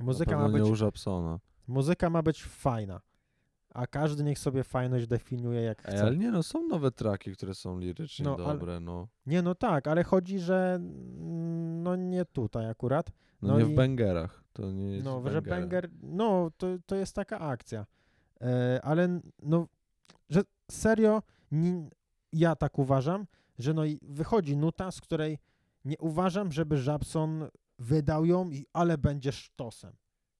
[0.00, 1.38] Muzyka ma, być, nie Żabsona.
[1.68, 3.00] muzyka ma być fajna,
[3.74, 6.02] a każdy niech sobie fajność definiuje jak Ej, chce.
[6.06, 9.08] ale nie no, są nowe traki, które są lirycznie No, ale- dobre, no.
[9.26, 13.12] Nie, no tak, ale chodzi, że mm, no nie tutaj akurat.
[13.42, 16.96] No, No nie i- w bangerach, to nie jest No, że banger, no to, to
[16.96, 17.86] jest taka akcja.
[18.40, 19.66] E, ale no,
[20.30, 21.88] że serio, nie,
[22.32, 23.26] ja tak uważam,
[23.58, 25.38] że no i wychodzi nuta, z której
[25.84, 29.92] nie uważam, żeby Żabson wydał ją i ale będzie sztosem.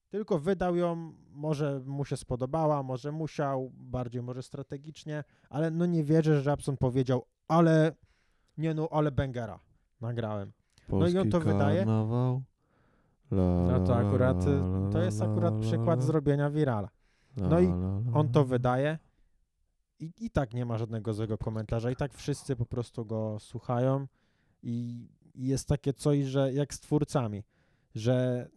[0.08, 6.04] Tylko wydał ją, może mu się spodobała, może musiał, bardziej może strategicznie, ale no nie
[6.04, 7.92] wierzę, że Rapson powiedział, ale
[8.58, 9.60] nie no, ale Bengera
[10.00, 10.52] nagrałem.
[10.88, 11.78] Polski i on to wydaje.
[11.78, 12.42] karnawał.
[13.30, 14.60] La, No to akurat, y,
[14.92, 16.88] to jest akurat przykład zrobienia wirala.
[17.36, 17.66] la, no i
[18.14, 18.98] On to wydaje
[20.00, 21.90] i, i tak nie ma żadnego złego komentarza.
[21.90, 24.06] I tak wszyscy po prostu go słuchają
[24.62, 27.44] i, jest takie coś, że jak z twórcami,
[27.94, 28.48] że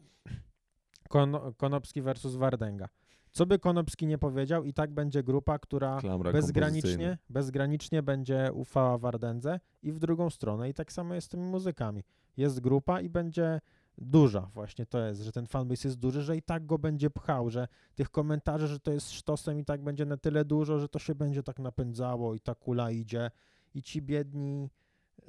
[1.09, 2.89] Kon, Konopski versus Wardęga.
[3.31, 8.97] Co by Konopski nie powiedział, i tak będzie grupa, która Klamra bezgranicznie, bezgranicznie będzie ufała
[8.97, 10.69] Wardędze i w drugą stronę.
[10.69, 12.03] I tak samo jest z tymi muzykami.
[12.37, 13.61] Jest grupa i będzie
[14.01, 17.49] duża właśnie to jest, że ten fanbase jest duży, że i tak go będzie pchał,
[17.49, 20.99] że tych komentarzy, że to jest sztosem i tak będzie na tyle dużo, że to
[20.99, 23.31] się będzie tak napędzało i ta kula idzie
[23.73, 24.69] i ci biedni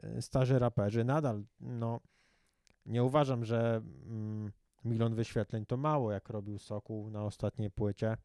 [0.02, 2.00] e, starzy raperzy nadal, no
[2.86, 4.52] nie uważam, że mm,
[4.84, 8.16] milion wyświetleń to mało, jak robił Sokół na ostatniej płycie,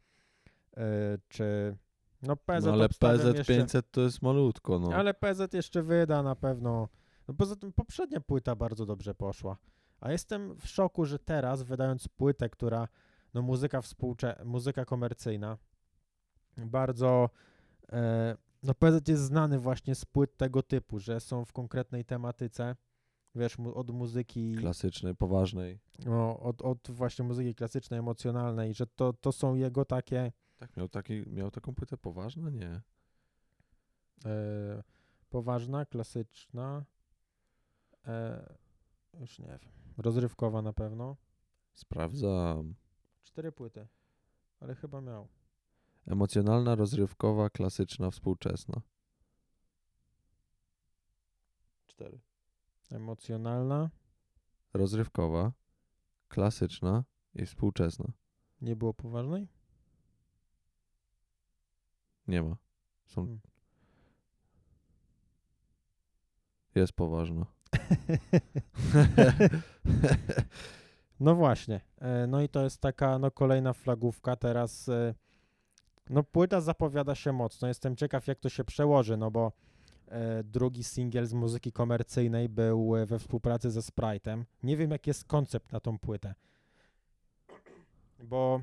[0.77, 1.77] e, czy
[2.21, 4.93] no PZ No ale PZ jeszcze, 500 to jest malutko, no.
[4.95, 6.89] ale PZ jeszcze wyda na pewno.
[7.27, 9.57] No poza tym poprzednia płyta bardzo dobrze poszła.
[10.05, 12.87] A jestem w szoku, że teraz wydając płytę, która
[13.33, 15.57] no muzyka współcze, muzyka komercyjna,
[16.57, 17.29] bardzo
[17.91, 22.75] e, no PZ jest znany właśnie z płyt tego typu, że są w konkretnej tematyce,
[23.35, 25.79] wiesz, mu, od muzyki Klasycznej, poważnej.
[26.05, 30.89] no, od, od właśnie muzyki klasycznej, emocjonalnej, że to, to są jego takie Tak, miał,
[30.89, 32.49] taki, miał taką płytę poważną?
[32.49, 32.81] Nie.
[34.25, 34.83] e,
[35.29, 36.85] poważna, klasyczna,
[38.07, 38.55] e,
[39.19, 39.59] już nie wiem,
[39.97, 41.17] rozrywkowa na pewno.
[41.73, 42.75] Sprawdzam.
[43.23, 43.87] Cztery płyty,
[44.59, 45.27] ale chyba miał.
[46.07, 48.81] Emocjonalna, rozrywkowa, klasyczna, współczesna.
[51.87, 52.19] Cztery.
[52.91, 53.89] Emocjonalna,
[54.73, 55.53] Rozrywkowa,
[56.27, 57.03] klasyczna
[57.35, 58.11] i współczesna.
[58.61, 59.47] nie było poważnej?
[62.27, 62.57] Nie ma.
[63.05, 63.21] Są...
[63.21, 63.39] Hmm.
[66.75, 67.45] Jest poważna.
[71.19, 71.81] No właśnie.
[71.97, 74.89] E, No i to jest taka no kolejna flagówka teraz.
[74.89, 75.13] e,
[76.09, 77.67] No płyta zapowiada się mocno.
[77.67, 79.51] Jestem ciekaw jak to się przełoży, no bo
[80.07, 84.43] e, drugi singiel z muzyki komercyjnej był we współpracy ze Sprite'em.
[84.63, 86.35] Nie wiem jaki jest koncept na tą płytę.
[88.23, 88.61] Bo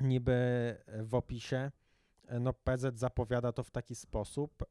[0.00, 0.34] niby
[1.02, 1.70] w opisie
[2.40, 4.64] no PZ zapowiada to w taki sposób,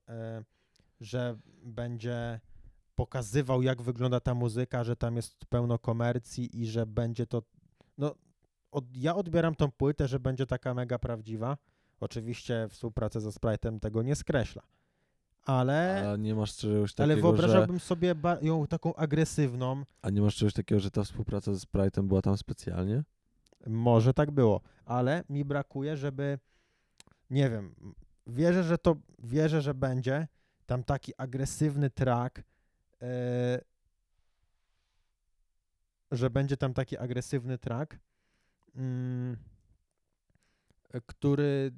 [1.02, 2.40] że będzie
[2.96, 7.42] pokazywał, jak wygląda ta muzyka, że tam jest pełno komercji i że będzie to.
[7.98, 8.16] No,
[8.72, 11.58] od, ja odbieram tą płytę, że będzie taka mega prawdziwa.
[12.00, 14.62] Oczywiście współpraca ze Sprite'em tego nie skreśla.
[15.46, 17.38] Ale, A nie masz czegoś ale takiego, że...
[17.38, 19.84] wyobrażałbym sobie ba- ją taką agresywną.
[20.02, 23.04] A nie masz czegoś takiego, że ta współpraca ze Sprite'em była tam specjalnie?
[23.68, 26.40] Może tak było, ale mi brakuje, żeby.
[27.30, 27.76] Nie wiem.
[28.28, 28.96] Wierzę, że to.
[29.24, 30.28] Wierzę, że będzie
[30.66, 32.44] tam taki agresywny track.
[33.02, 33.62] E,
[36.12, 38.00] że będzie tam taki agresywny track,
[38.76, 39.38] mm,
[41.06, 41.72] który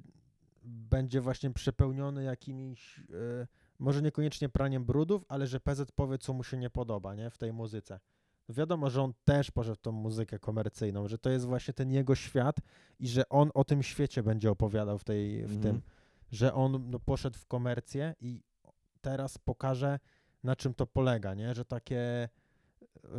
[0.64, 3.46] będzie właśnie przepełniony jakimiś, e,
[3.78, 7.38] może niekoniecznie praniem brudów, ale że PZ powie, co mu się nie podoba, nie, w
[7.38, 8.00] tej muzyce.
[8.48, 12.14] Wiadomo, że on też poszedł w tą muzykę komercyjną, że to jest właśnie ten jego
[12.14, 12.56] świat
[12.98, 15.60] i że on o tym świecie będzie opowiadał w, tej, w Mhm.
[15.62, 15.82] tym,
[16.30, 18.42] że on no, poszedł w komercję i
[19.00, 19.98] teraz pokaże,
[20.44, 21.54] na czym to polega, nie?
[21.54, 22.28] Że takie,
[23.04, 23.10] yy,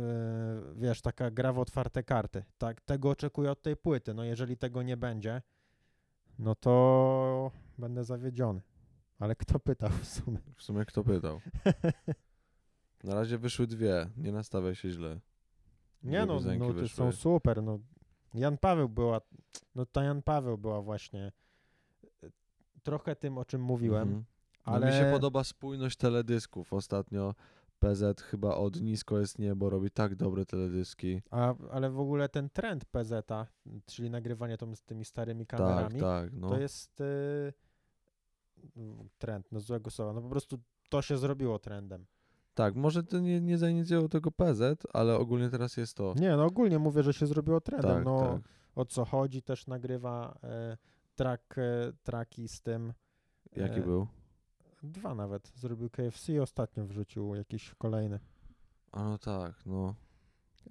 [0.76, 2.44] wiesz, taka gra w otwarte karty.
[2.58, 4.14] Tak, tego oczekuję od tej płyty.
[4.14, 5.42] No jeżeli tego nie będzie,
[6.38, 8.60] no to będę zawiedziony.
[9.18, 10.38] Ale kto pytał w sumie?
[10.56, 11.40] W sumie kto pytał?
[13.04, 15.20] Na razie wyszły dwie, nie nastawiaj się źle.
[16.02, 17.78] Nie no, piosenki nuty są super, no.
[18.34, 19.20] Jan Paweł była,
[19.74, 21.32] no ta Jan Paweł była właśnie
[22.24, 22.32] y,
[22.82, 24.24] trochę tym, o czym mówiłem, Mhm.
[24.70, 24.86] No ale...
[24.86, 26.72] Mi się podoba spójność teledysków.
[26.72, 27.34] Ostatnio
[27.80, 31.22] PZ chyba od Nisko jest niebo robi tak dobre teledyski.
[31.30, 33.46] A, ale w ogóle ten trend PZ-a,
[33.86, 36.32] czyli nagrywanie to z tymi starymi Tak, kamerami, tak.
[36.32, 36.48] No.
[36.48, 37.52] to jest y,
[39.18, 42.06] trend, no złego słowa, no po prostu to się zrobiło trendem.
[42.54, 46.14] Tak, może to nie, nie zainicjował tego PZ, ale ogólnie teraz jest to.
[46.16, 48.40] Nie, no ogólnie mówię, że się zrobiło trendem, tak, no tak.
[48.74, 50.76] o co chodzi też nagrywa e,
[51.14, 52.92] track, e, traki z tym.
[53.56, 54.06] Jaki e, był?
[54.82, 58.20] Dwa nawet, zrobił KFC i ostatnio wrzucił jakiś kolejny.
[58.92, 59.94] A no tak, no.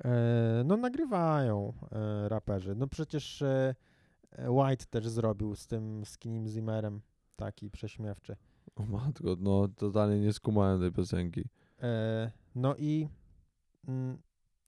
[0.05, 3.75] E, no nagrywają e, raperzy, no przecież e,
[4.47, 7.01] White też zrobił z tym Skinim Zimmerem
[7.35, 8.35] taki prześmiewczy.
[8.75, 11.45] O matko, no totalnie nie skumałem tej piosenki.
[11.81, 13.09] E, no i
[13.87, 14.17] mm,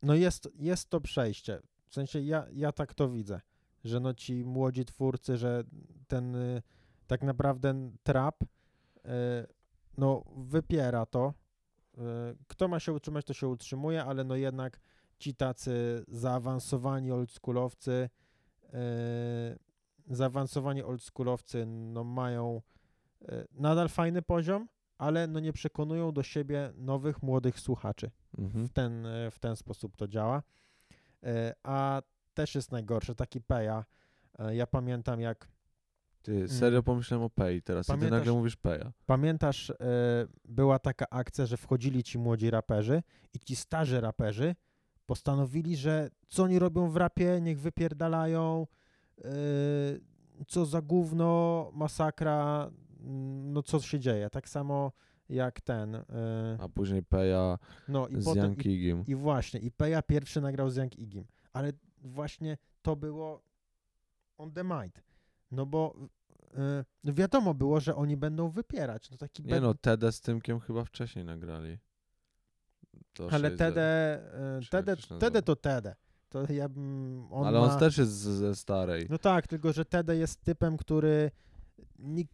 [0.04, 1.60] no jest, jest to przejście.
[1.88, 3.42] W sensie ja, ja tak to widzę,
[3.84, 5.64] że no ci młodzi twórcy, że
[6.08, 6.36] ten
[7.08, 8.44] tak naprawdę trap
[9.98, 11.34] no wypiera to.
[11.98, 12.02] Y,
[12.48, 14.80] kto ma się utrzymać, to się utrzymuje, ale no jednak
[15.20, 18.10] ci tacy zaawansowani oldschoolowcy,
[18.74, 19.60] y,
[20.08, 22.62] zaawansowani oldschoolowcy no mają
[23.22, 28.66] y, nadal fajny poziom, ale no nie przekonują do siebie nowych, młodych słuchaczy Mhm.
[28.68, 30.44] w ten, e, w ten sposób to działa.
[31.24, 32.02] E, A
[32.34, 33.86] też jest najgorsze, taki Peja.
[34.40, 35.48] e, Ja pamiętam jak,
[36.22, 36.84] Ty, serio Mm.
[36.84, 38.92] pomyślałem o Pei teraz i ty Pamiętasz- nagle mówisz Peja.
[39.06, 39.76] pamiętasz, e,
[40.46, 43.04] była taka akcja, że wchodzili ci młodzi raperzy
[43.34, 44.56] i ci starzy raperzy
[45.06, 48.68] postanowili, że co oni robią w rapie, niech wypierdalają,
[49.18, 49.24] e,
[50.48, 52.72] co za gówno, masakra,
[53.44, 54.30] no co się dzieje.
[54.30, 54.92] Tak samo
[55.30, 56.04] jak ten, e,
[56.60, 57.58] A później Peja
[57.88, 59.04] no i z potem, Young i Kigim.
[59.08, 63.42] I właśnie, i Peja pierwszy nagrał z Young Igim, ale właśnie to było
[64.38, 64.94] on the mic.
[65.52, 65.96] No bo
[66.54, 69.12] y, no wiadomo było, że oni będą wypierać.
[69.12, 71.78] No taki Nie no, Tedę z Tymkiem chyba wcześniej nagrali.
[73.14, 73.58] To ale 6-0.
[73.58, 74.20] Tede,
[74.62, 75.96] y, Tede, Tede to Tede.
[76.30, 79.08] To ja bym, on Ale ma, on też jest ze starej.
[79.10, 81.32] No tak, tylko że Tede jest typem, który
[82.00, 82.28] nik,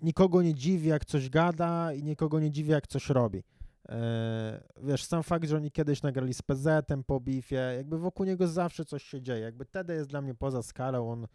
[0.00, 3.42] nikogo nie dziwi, jak coś gada i nikogo nie dziwi, jak coś robi.
[3.88, 8.48] E, wiesz, sam fakt, że oni kiedyś nagrali z PZ-em po bifie, jakby wokół niego
[8.48, 9.40] zawsze coś się dzieje.
[9.40, 11.26] Jakby Tede jest dla mnie poza skalą, on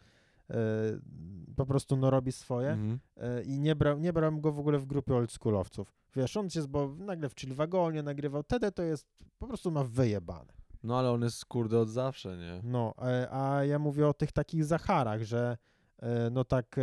[1.56, 3.00] po prostu no, robi swoje Mhm.
[3.18, 5.94] e, i nie, brał, nie brałem go w ogóle w grupie oldschoolowców.
[6.16, 9.08] Wiesz, on jest, bo nagle w Chill Wagonie nagrywał, Tede to jest,
[9.40, 10.54] po prostu ma wyjebane.
[10.84, 12.62] No ale on jest kurde od zawsze, nie?
[12.64, 15.58] No, e, a ja mówię o tych takich Zacharach, że
[16.00, 16.82] e, no tak e,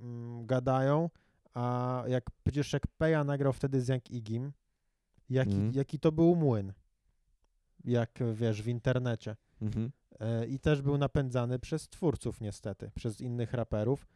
[0.00, 1.10] mm, gadają,
[1.54, 4.52] a jak przecież jak Peja nagrał wtedy z Young Igim,
[5.30, 5.72] jaki, Mhm.
[5.74, 6.72] jaki to był młyn,
[7.84, 9.36] jak wiesz, w internecie.
[9.62, 9.86] Mhm.
[9.86, 9.90] E,
[10.48, 14.06] I też był napędzany przez twórców niestety, przez innych raperów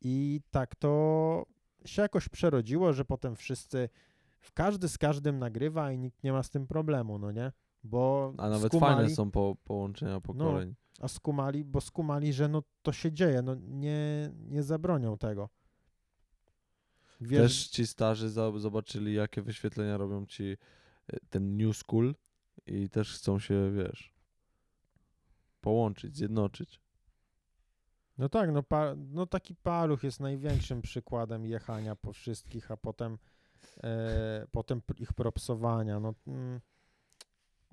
[0.00, 1.44] i tak to
[1.84, 3.88] się jakoś przerodziło, że potem wszyscy,
[4.54, 7.52] każdy z każdym nagrywa i nikt nie ma z tym problemu, no nie?
[7.84, 10.74] Bo A nawet skumali, fajne są po, połączenia pokoleń.
[11.00, 15.48] a skumali, bo skumali, że no to się dzieje, no nie, nie zabronią tego.
[17.20, 20.56] Wiesz, Też ci starzy zobaczyli, jakie wyświetlenia robią ci
[21.08, 22.14] e, ten New School
[22.66, 24.12] i też chcą się, wiesz,
[25.60, 26.80] połączyć, zjednoczyć.
[28.18, 33.18] no tak, no, pa, no taki paluch jest największym przykładem jechania po wszystkich, a potem,
[33.82, 36.60] e, potem ich propsowania, no, mm,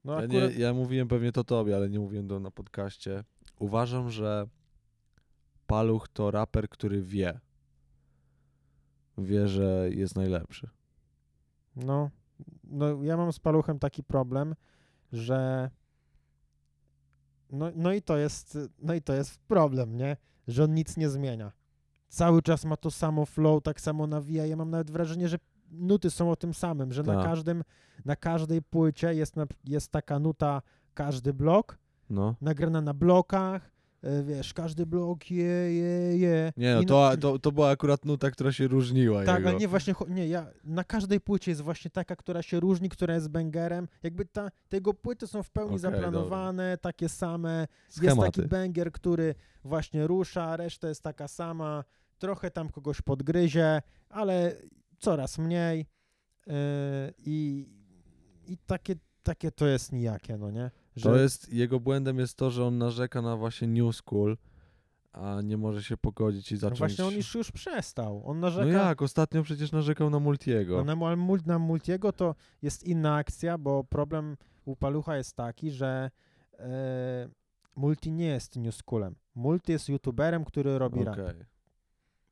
[0.04, 3.24] no Ja, akurat, nie, ja mówiłem pewnie to tobie, ale nie mówiłem to na podcaście.
[3.60, 4.48] Uważam, że
[5.68, 7.40] Paluch to raper, który wie.
[9.18, 10.70] Wie, że jest najlepszy.
[11.76, 12.10] no,
[12.64, 14.56] no ja mam z paluchem taki problem,
[15.12, 15.70] że
[17.56, 20.18] no, no i to jest, no i to jest problem, nie?
[20.48, 21.52] Że on nic nie zmienia.
[22.08, 24.46] Cały czas ma to samo flow, tak samo nawija.
[24.46, 25.38] Ja mam nawet wrażenie, że
[25.72, 27.24] nuty są o tym samym, że na Tak.
[27.26, 27.64] każdym,
[28.06, 30.62] na każdej płycie jest, na, jest taka nuta,
[30.94, 31.78] każdy blok,
[32.10, 32.36] No.
[32.42, 33.72] nagrana na blokach,
[34.24, 36.54] wiesz, każdy blok, je, je, je.
[36.58, 39.50] Nie, no to, to, to była akurat nuta, która się różniła Tak, jego.
[39.50, 43.14] ale nie właśnie, nie, ja, na każdej płycie jest właśnie taka, która się różni, która
[43.14, 43.88] jest bangerem.
[44.04, 47.68] Jakby ta, tego płyty są w pełni Okej, zaplanowane, takie same.
[47.86, 48.32] Jest Schematy.
[48.32, 51.84] taki banger, który właśnie rusza, reszta jest taka sama.
[52.20, 54.56] Trochę tam kogoś podgryzie, ale
[55.00, 55.86] coraz mniej.
[56.48, 56.54] Yy,
[57.26, 57.68] I
[58.48, 60.72] i takie, takie to jest nijakie, no nie?
[61.04, 64.38] To jest, jego błędem jest to, że on narzeka na właśnie New School,
[65.14, 66.80] a nie może się pogodzić i no zacząć...
[66.80, 68.22] właśnie on już, już przestał.
[68.26, 70.84] On No narzeka, jak, ostatnio przecież narzekał na Multiego.
[70.86, 76.12] No na, na Multiego to jest inna akcja, bo problem u Palucha jest taki, że
[76.60, 77.30] e,
[77.76, 79.16] Multi nie jest newschoolem.
[79.36, 81.16] Multi jest youtuberem, który robi Okej.
[81.16, 81.36] rap.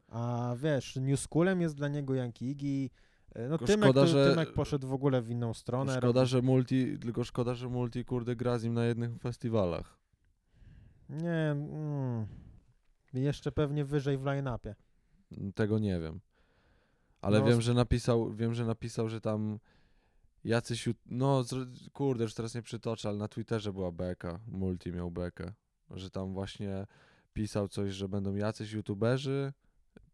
[0.07, 2.89] A wiesz, newschoolem jest dla niego Yankigi.
[3.33, 5.97] E, No Tylko Tymek, szkoda, że- Tymek poszedł w ogóle w inną stronę.
[5.97, 9.97] Szkoda, robi- że Multi, tylko szkoda, że Multi kurde gra z nim na jednych festiwalach.
[11.09, 12.27] Nie, mm,
[13.13, 14.75] jeszcze pewnie wyżej w line-upie.
[15.55, 16.19] Tego nie wiem.
[17.21, 19.59] Ale No, wiem, że napisał, wiem, że napisał, że tam
[20.43, 21.43] jacyś, no
[21.93, 25.53] kurde, już teraz nie przytoczę, ale na Twitterze była beka, Multi miał bekę,
[25.89, 26.87] że tam właśnie
[27.33, 29.53] pisał coś, że będą jacyś youtuberzy,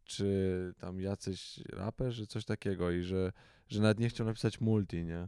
[0.09, 3.31] czy tam jacyś raperzy, coś takiego i że,
[3.67, 5.27] że nawet nie chciał napisać Multi, nie?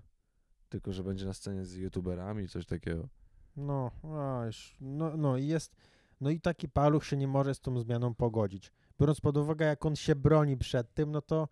[0.70, 3.10] Tylko, że będzie na scenie z youtuberami, coś takiego.
[3.56, 5.76] No, a już, no, no jest,
[6.22, 8.72] no i taki paluch się nie może z tą zmianą pogodzić.
[9.00, 11.48] Biorąc pod uwagę, jak on się broni przed tym, no to,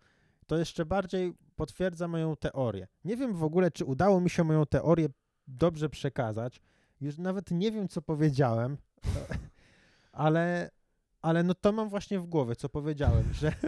[0.46, 2.88] to jeszcze bardziej potwierdza moją teorię.
[3.04, 5.08] Nie wiem w ogóle, czy udało mi się moją teorię
[5.48, 6.60] dobrze przekazać,
[7.00, 8.76] już nawet nie wiem, co powiedziałem,
[10.12, 10.70] ale,
[11.22, 13.52] ale no to mam właśnie w głowie, co powiedziałem, że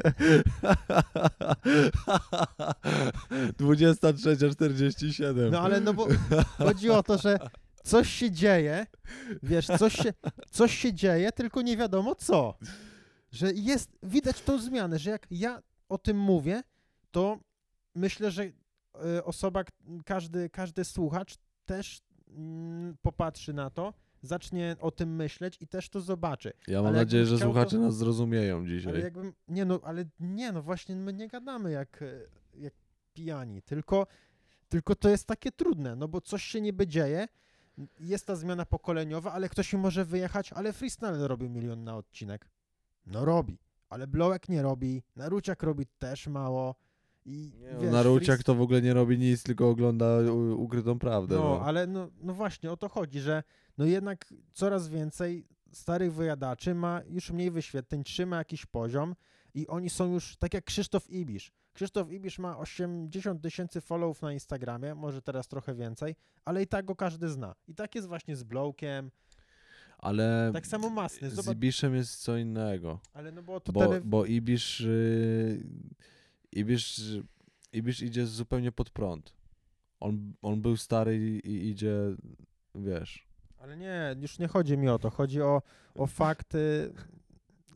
[3.61, 5.51] 23.47.
[5.51, 6.07] no ale no bo
[6.59, 7.39] chodzi o to, że
[7.85, 8.87] coś się dzieje,
[9.43, 10.13] wiesz, coś się,
[10.51, 12.55] coś się dzieje, tylko nie wiadomo co.
[13.31, 16.63] Że jest, widać tą zmianę, że jak ja o tym mówię,
[17.11, 17.39] to
[17.95, 18.53] myślę, że y,
[19.25, 19.65] osoba,
[20.05, 21.37] każdy, każdy słuchacz
[21.67, 26.53] też mm, popatrzy na to, zacznie o tym myśleć i też to zobaczy.
[26.69, 29.01] Ja mam ale nadzieję, że słuchacze to- nas zrozumieją Ale dzisiaj.
[29.01, 32.21] jakbym, nie no, ale nie no, właśnie my nie gadamy jak, e,
[32.55, 32.73] jak
[33.15, 34.07] pijani, tylko,
[34.69, 37.29] tylko to jest takie trudne, no bo coś się niby dzieje,
[38.01, 42.49] jest ta zmiana pokoleniowa, ale ktoś mi może wyjechać, ale freestyle robi milion na odcinek.
[43.07, 43.59] No robi,
[43.89, 46.75] ale Blowek nie robi, Naruciak robi też mało
[47.25, 50.63] i Nie, no, wiesz, Naruciak freest- to w ogóle nie robi nic, tylko ogląda u,
[50.63, 51.35] ukrytą prawdę.
[51.37, 53.43] No, No, ale no, no właśnie o to chodzi, że
[53.79, 59.15] no jednak coraz więcej starych wyjadaczy ma już mniej wyświetleń, trzyma jakiś poziom
[59.55, 61.53] i oni są już tak jak Krzysztof Ibisz.
[61.73, 66.15] Krzysztof Ibisz ma 80 tysięcy followów na Instagramie, może teraz trochę więcej,
[66.45, 67.55] ale i tak go każdy zna.
[67.69, 69.11] I tak jest właśnie z Blowkiem,
[69.99, 71.31] ale tak samo Masny.
[71.31, 73.01] z Zobacz, Ibiszem jest co innego.
[73.13, 74.01] ale no bo to Bo, tele...
[74.05, 75.67] bo Ibisz, y,
[76.53, 77.01] Ibisz,
[77.73, 79.33] Ibisz idzie zupełnie pod prąd.
[80.01, 81.95] On, on był stary i, i idzie,
[82.75, 83.27] wiesz...
[83.59, 85.11] Ale nie, już nie chodzi mi o to.
[85.11, 85.63] Chodzi o,
[85.95, 86.93] o fakty,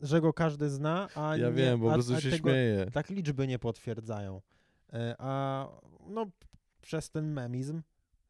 [0.01, 2.85] że go każdy zna, a Ja nie, wiem, bo a, po prostu się tego, śmieję.
[2.93, 4.41] tak liczby nie potwierdzają.
[4.93, 5.67] E, A
[6.07, 6.25] no
[6.81, 7.81] przez ten memizm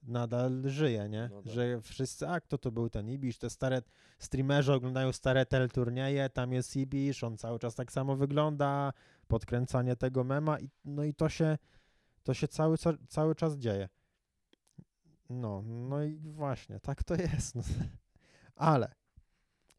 [0.03, 1.29] nadal żyje, nie?
[1.33, 1.53] No tak.
[1.53, 3.81] Że wszyscy, a kto to był ten Ibisz, te stare
[4.19, 8.93] streamerzy oglądają stare tel turnieje, tam jest Ibisz, on cały czas tak samo wygląda,
[9.27, 11.57] podkręcanie tego mema i no i to się
[12.23, 13.89] to się cały, ca- cały czas dzieje.
[15.29, 17.55] No, no i właśnie, tak to jest.
[17.55, 17.61] No.
[18.55, 18.95] Ale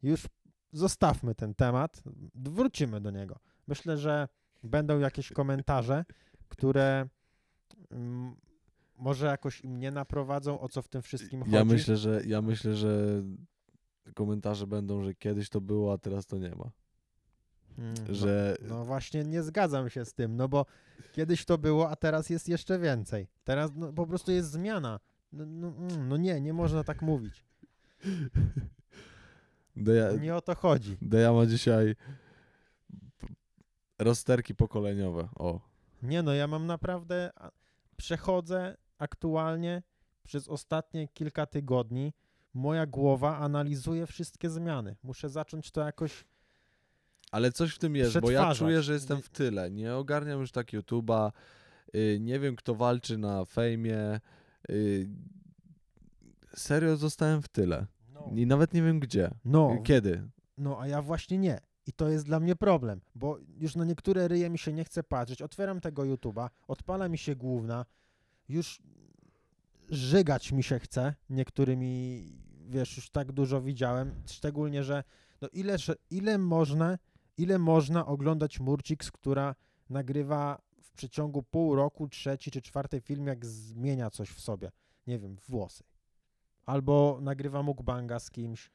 [0.03, 0.27] już
[0.71, 2.03] zostawmy ten temat,
[2.35, 3.39] wrócimy do niego.
[3.67, 4.27] Myślę, że
[4.63, 6.05] będą jakieś komentarze,
[6.47, 7.07] które
[7.91, 8.35] mm,
[8.97, 11.55] może jakoś im nie naprowadzą, o co w tym wszystkim chodzi.
[11.55, 13.23] Ja myślę, że ja myślę, że
[14.15, 16.71] komentarze będą, że kiedyś to było, a teraz to nie ma.
[17.79, 20.65] Mm, no, Że No właśnie nie zgadzam się z tym, no bo
[21.11, 23.27] kiedyś to było, a teraz jest jeszcze więcej.
[23.43, 24.99] Teraz no, po prostu jest zmiana.
[25.33, 27.45] No, no, mm, no nie, nie można tak mówić.
[29.75, 30.97] Deja, Nie o to chodzi.
[31.01, 31.95] Deja ma dzisiaj
[33.99, 35.29] rozterki pokoleniowe.
[35.35, 35.59] O,
[36.03, 37.31] Nie no, ja mam naprawdę,
[37.97, 39.83] przechodzę aktualnie
[40.23, 42.13] przez ostatnie kilka tygodni,
[42.53, 44.95] moja głowa analizuje wszystkie zmiany.
[45.03, 46.25] Muszę zacząć to jakoś,
[47.31, 49.71] Ale coś w tym jest, bo ja czuję, że jestem w tyle.
[49.71, 51.31] Nie ogarniam już tak YouTube'a.
[51.95, 54.19] Y, nie wiem, kto walczy na fejmie.
[54.69, 55.09] Y,
[56.55, 57.85] serio zostałem w tyle.
[58.13, 59.29] no, I nawet nie wiem gdzie.
[59.45, 60.23] no, Y, Kiedy.
[60.57, 61.59] no a ja właśnie nie.
[61.87, 65.03] I to jest dla mnie problem, bo już na niektóre ryje mi się nie chce
[65.03, 65.41] patrzeć.
[65.41, 67.85] Otwieram tego YouTube'a, odpala mi się główna,
[68.49, 68.81] już
[69.89, 72.23] żygać mi się chce niektórymi,
[72.69, 75.03] wiesz, już tak dużo widziałem, szczególnie, że
[75.41, 76.97] no ile, że ile można,
[77.39, 79.55] ile można oglądać Murciks, która
[79.89, 84.71] nagrywa w przeciągu pół roku trzeci czy czwarty film, jak zmienia coś w sobie,
[85.07, 85.83] nie wiem, włosy.
[86.65, 88.71] Albo nagrywa mukbanga z kimś,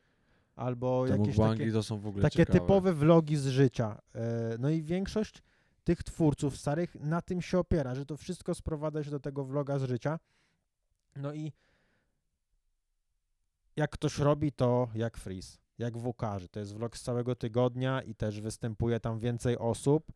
[0.57, 3.99] albo Te jakieś takie, to są w ogóle takie typowe vlogi z życia.
[4.15, 5.43] E, No i większość
[5.85, 9.79] tych twórców starych na tym się opiera, że to wszystko sprowadza się do tego vloga
[9.79, 10.19] z życia.
[11.17, 11.53] No i
[13.77, 16.49] jak ktoś robi to jak Freeze, jak Wukarzy.
[16.49, 20.12] To jest vlog z całego tygodnia i też występuje tam więcej osób.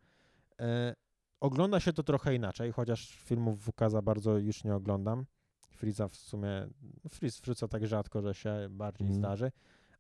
[0.61, 0.95] E,
[1.41, 5.27] Ogląda się to trochę inaczej, chociaż filmów WK za bardzo już nie oglądam.
[5.71, 6.69] Freeza w sumie,
[7.09, 9.21] Freeze wrzuca tak rzadko, że się bardziej Mhm.
[9.23, 9.53] zdarzy.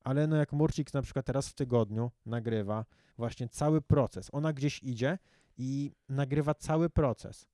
[0.05, 2.85] Ale no jak Murcik na przykład teraz w tygodniu nagrywa
[3.17, 4.29] właśnie cały proces.
[4.33, 5.19] Ona gdzieś idzie
[5.57, 7.49] i nagrywa cały proces.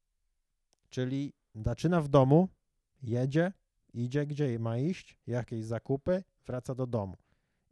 [0.90, 2.48] Czyli zaczyna w domu,
[3.02, 3.52] jedzie,
[3.92, 7.16] idzie gdzie ma iść, jakieś zakupy, wraca do domu.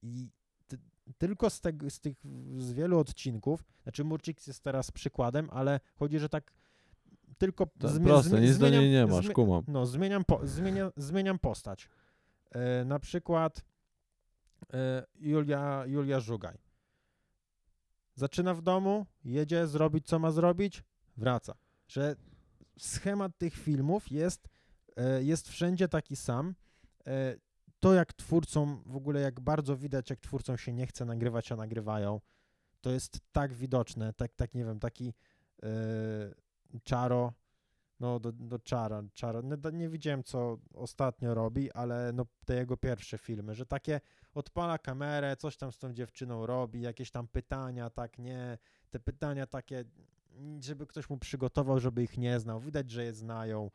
[0.03, 0.29] I
[0.69, 0.79] ty,
[1.19, 2.17] tylko z, tego, z tych
[2.59, 6.53] z wielu odcinków, znaczy Murcik jest teraz przykładem, ale chodzi, że tak
[7.39, 9.65] tylko To zmie- proste, zmie- nic do zmieniam- niej nie masz, kumam.
[9.69, 11.89] no, zmieniam, po, zmienia, zmieniam postać.
[12.51, 13.65] E, na przykład
[14.73, 16.59] e, Julia, Julia Żugaj.
[18.15, 20.83] Zaczyna w domu, jedzie zrobić co ma zrobić,
[21.17, 21.55] wraca.
[21.89, 22.17] Że
[22.79, 24.49] schemat tych filmów jest,
[24.97, 26.55] e, jest wszędzie taki sam.
[27.83, 31.57] To jak twórcom, w ogóle jak bardzo widać, jak twórcom się nie chce nagrywać, a
[31.57, 32.21] nagrywają,
[32.81, 35.15] to jest tak widoczne, tak, tak nie wiem, taki
[35.63, 35.69] e,
[36.85, 37.33] Czaro
[38.03, 39.41] no do, do Czara, Czara.
[39.41, 44.01] Nie, nie widziałem, co ostatnio robi, ale no te jego pierwsze filmy, że takie
[44.35, 48.59] odpala kamerę, coś tam z tą dziewczyną robi, jakieś tam pytania, tak, nie,
[48.91, 49.85] te pytania takie,
[50.61, 53.71] żeby ktoś mu przygotował, żeby ich nie znał, widać, że je znają,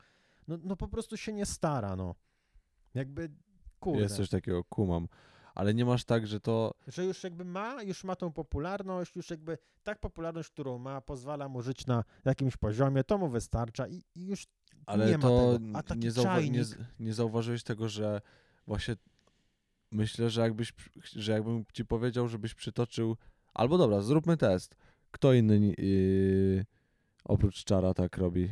[0.48, 2.16] no, no po prostu się nie stara, no.
[2.94, 3.30] Jakby,
[3.80, 4.02] kurde.
[4.02, 5.08] Jest coś takiego, kumam.
[5.56, 6.74] Ale nie masz tak, że to...
[6.88, 11.50] Że już jakby ma, już ma tą popularność, już jakby tak popularność, którą ma, pozwala
[11.50, 14.48] mu żyć na jakimś poziomie, to mu wystarcza i, i już
[14.86, 15.78] Ale nie ma to tego.
[15.78, 16.64] A taki nie, zauwa- nie,
[17.00, 18.22] nie zauważyłeś tego, że
[18.68, 18.96] właśnie
[19.92, 20.74] myślę, że jakbyś,
[21.04, 23.18] że jakbym ci powiedział, żebyś przytoczył,
[23.54, 24.76] albo dobra, zróbmy test.
[25.12, 26.66] Kto inny yy,
[27.26, 28.50] oprócz Czara tak robi?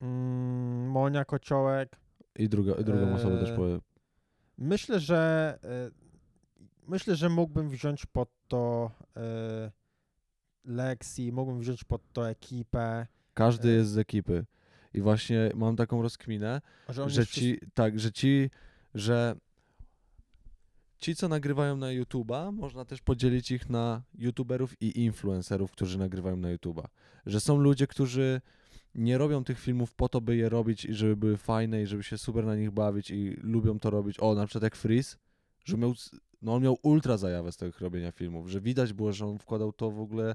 [0.00, 1.96] mm, Monia Kociołek,
[2.38, 3.80] I druga, i drugą osobę też Eee, powiem.
[4.58, 5.58] Myślę, że
[5.88, 9.20] y, myślę, że mógłbym wziąć pod to y,
[10.64, 14.46] Lexi, mógłbym wziąć pod to ekipę, Każdy e- jest z ekipy.
[14.94, 18.50] I właśnie mam taką rozkminę, że że wszyscy- ci, tak, że ci,
[18.94, 19.36] że
[20.98, 26.36] ci, co nagrywają na YouTube'a, można też podzielić ich na YouTuberów i influencerów, którzy nagrywają
[26.36, 26.84] na YouTube'a.
[27.26, 28.40] Że są ludzie, którzy
[28.94, 32.02] nie robią tych filmów po to, by je robić i żeby były fajne i żeby
[32.02, 34.16] się super na nich bawić i lubią to robić.
[34.20, 35.16] O, na przykład jak Freeze,
[35.64, 35.94] że miał,
[36.42, 39.72] no on miał ultra zajawę z tego robienia filmów, że widać było, że on wkładał
[39.72, 40.34] to w ogóle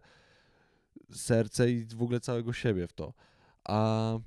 [1.11, 3.13] serce i w ogóle całego siebie w to.
[3.63, 4.19] A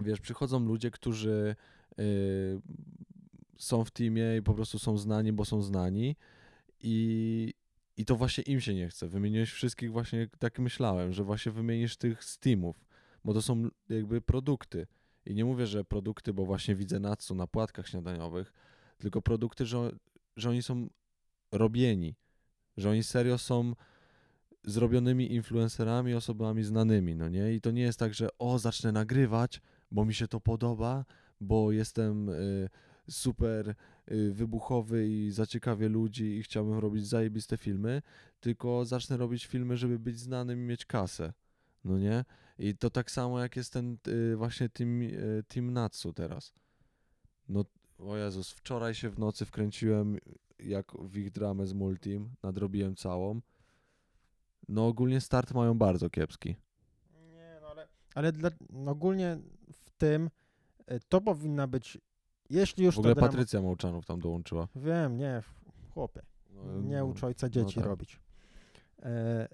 [0.00, 1.56] wiesz, przychodzą ludzie, którzy
[1.98, 2.60] y,
[3.58, 6.16] są w teamie i po prostu są znani, bo są znani
[6.80, 7.54] i,
[7.96, 9.08] i to właśnie im się nie chce.
[9.08, 12.84] Wymieniłeś wszystkich właśnie, tak myślałem, że właśnie wymienisz tych z teamów,
[13.24, 14.86] bo to są jakby produkty.
[15.26, 18.52] I nie mówię, że produkty, bo właśnie widzę Natsu na płatkach śniadaniowych,
[18.98, 19.90] tylko produkty, że,
[20.36, 20.88] że oni są
[21.52, 22.14] robieni,
[22.76, 23.74] że oni serio są
[24.64, 27.54] zrobionymi influencerami, osobami znanymi, no nie?
[27.54, 29.60] I to nie jest tak, że o, zacznę nagrywać,
[29.90, 31.04] bo mi się to podoba,
[31.40, 32.68] bo jestem y,
[33.10, 33.74] super
[34.12, 38.02] y, wybuchowy i zaciekawię ludzi i chciałbym robić zajebiste filmy,
[38.40, 41.32] tylko zacznę robić filmy, żeby być znanym i mieć kasę,
[41.84, 42.24] no nie?
[42.58, 46.52] I to tak samo jak jest ten y, właśnie team, y, team Natsu teraz.
[47.48, 47.64] No,
[47.98, 50.18] o Jezus, wczoraj się w nocy wkręciłem
[50.58, 53.40] jak w ich dramę z Multim, nadrobiłem całą.
[54.68, 56.56] No ogólnie start mają bardzo kiepski.
[57.32, 59.38] Nie, no ale, ale dla, no ogólnie
[59.72, 60.30] w tym
[60.90, 61.98] y, to powinna być,
[62.50, 64.68] jeśli już W ogóle drama, Patrycja Mołczanów tam dołączyła.
[64.76, 65.42] Wiem, nie,
[65.94, 67.84] chłopie, No, nie no, ucz ojca dzieci tak.
[67.84, 68.20] robić.
[69.02, 69.48] E,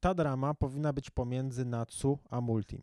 [0.00, 2.82] ta drama powinna być pomiędzy Natsu a Multim.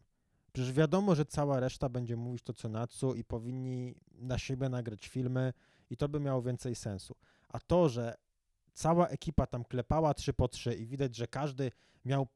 [0.53, 5.07] Przecież wiadomo, że cała reszta będzie mówić to co Natsu i powinni na siebie nagrać
[5.07, 5.53] filmy
[5.89, 7.15] i to by miało więcej sensu.
[7.49, 8.15] A to, że
[8.73, 11.71] cała ekipa tam klepała trzy po trzy i widać, że każdy
[12.05, 12.27] miał,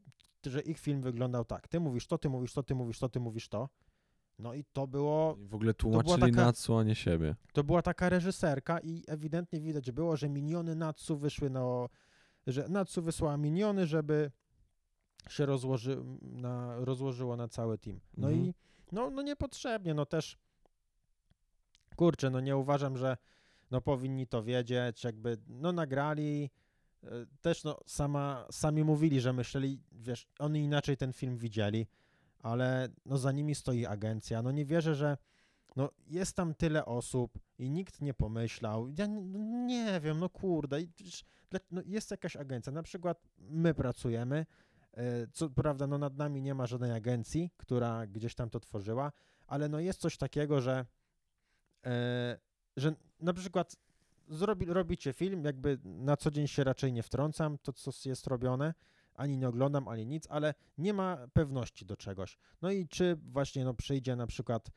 [0.46, 1.68] że ich film wyglądał tak.
[1.68, 3.70] Ty mówisz to, ty mówisz to, ty mówisz to, ty mówisz to.
[4.40, 7.36] No i to było, W ogóle tłumaczyli taka- Natsu, a nie siebie.
[7.54, 11.62] to była taka reżyserka i ewidentnie widać było, że miniony Natsu wyszły na,
[12.48, 14.32] że Natsu wysłała miniony, żeby
[15.30, 18.00] się rozłoży, na, rozłożyło na cały team.
[18.18, 18.46] No Mhm.
[18.46, 18.54] i
[18.92, 20.38] no, no niepotrzebnie, no też
[21.96, 23.18] kurczę, no nie uważam, że
[23.72, 26.50] no powinni to wiedzieć, jakby no nagrali,
[27.04, 27.08] e,
[27.42, 31.88] też no sama, sami mówili, że myśleli, wiesz, oni inaczej ten film widzieli,
[32.40, 35.18] ale no za nimi stoi agencja, no nie wierzę, że
[35.76, 40.30] no jest tam tyle osób i nikt nie pomyślał, ja nie, no nie wiem, no
[40.30, 40.78] kurde,
[41.72, 44.46] no jest jakaś agencja, na przykład my pracujemy,
[45.34, 49.12] co prawda no nad nami nie ma żadnej agencji, która gdzieś tam to tworzyła,
[49.48, 50.86] ale no jest coś takiego, że
[51.86, 52.40] e,
[52.78, 53.76] że na przykład
[54.30, 58.74] zrobi, robicie film, jakby na co dzień się raczej nie wtrącam, to co jest robione,
[59.14, 62.38] ani nie oglądam, ani nic, ale nie ma pewności do czegoś.
[62.62, 64.72] No i czy właśnie no, przyjdzie na przykład e,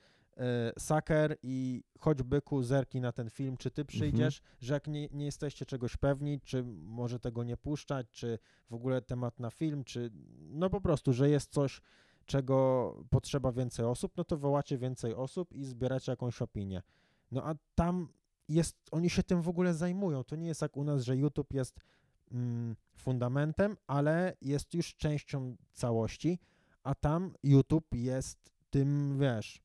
[0.78, 5.24] Saker i choć byku zerknij na ten film, czy ty przyjdziesz, że jak nie, nie
[5.24, 8.38] jesteście czegoś pewni, czy może tego nie puszczać, czy
[8.70, 11.80] w ogóle temat na film, czy no po prostu, że jest coś,
[12.26, 16.82] czego potrzeba więcej osób, no to wołacie więcej osób i zbieracie jakąś opinię.
[17.30, 18.08] No a tam
[18.48, 20.24] jest, oni się tym w ogóle zajmują.
[20.24, 21.80] To nie jest jak u nas, że YouTube jest
[22.32, 26.38] mm, fundamentem, ale jest już częścią całości,
[26.82, 29.62] a tam YouTube jest tym, wiesz,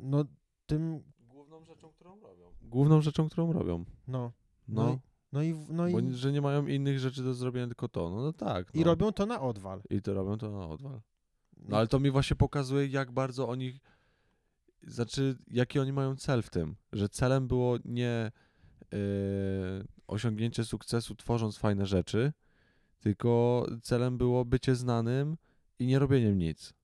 [0.00, 0.24] no
[0.66, 2.52] tym, Główną rzeczą, którą robią.
[2.62, 3.84] Główną rzeczą, którą robią.
[4.08, 4.32] no,
[4.68, 4.98] No,
[5.32, 8.10] no, i, no i, no bo, że nie mają innych rzeczy do zrobienia, tylko to.
[8.10, 8.74] No, no tak.
[8.74, 8.80] No.
[8.80, 9.82] i robią to na odwal.
[9.90, 11.00] I to robią to na odwal.
[11.56, 13.80] No ale to mi właśnie pokazuje, jak bardzo oni.
[14.82, 16.76] Znaczy, jaki oni mają cel w tym.
[16.92, 18.32] Że celem było nie
[18.92, 18.98] yy,
[20.06, 22.32] osiągnięcie sukcesu tworząc fajne rzeczy,
[23.00, 25.36] tylko celem było bycie znanym
[25.78, 26.74] i nie robieniem nic.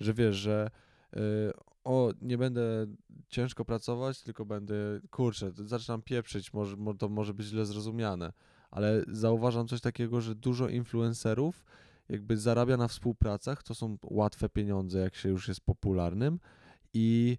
[0.00, 0.70] Że wiesz, że
[1.16, 1.20] y,
[1.84, 2.86] o, nie będę
[3.28, 4.74] ciężko pracować, tylko będę,
[5.10, 8.32] kurczę, zaczynam pieprzyć, może, mo- to może być źle zrozumiane,
[8.70, 11.64] ale zauważam coś takiego, że dużo influencerów
[12.08, 16.40] jakby zarabia na współpracach, to są łatwe pieniądze, jak się już jest popularnym
[16.94, 17.38] i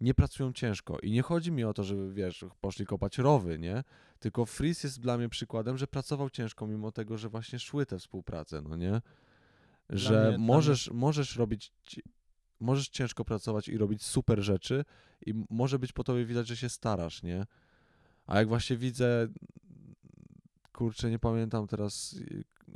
[0.00, 0.98] nie pracują ciężko.
[0.98, 3.84] I nie chodzi mi o to, żeby, wiesz, poszli kopać rowy, nie?
[4.18, 7.98] Tylko Freeze jest dla mnie przykładem, że pracował ciężko, mimo tego, że właśnie szły te
[7.98, 9.00] współprace, no nie?
[9.90, 11.72] Że mnie- możesz, możesz robić,
[12.60, 14.84] możesz ciężko pracować i robić super rzeczy
[15.26, 17.46] i może być po tobie widać, że się starasz, nie?
[18.26, 19.28] A jak właśnie widzę,
[20.72, 22.16] kurczę, nie pamiętam teraz,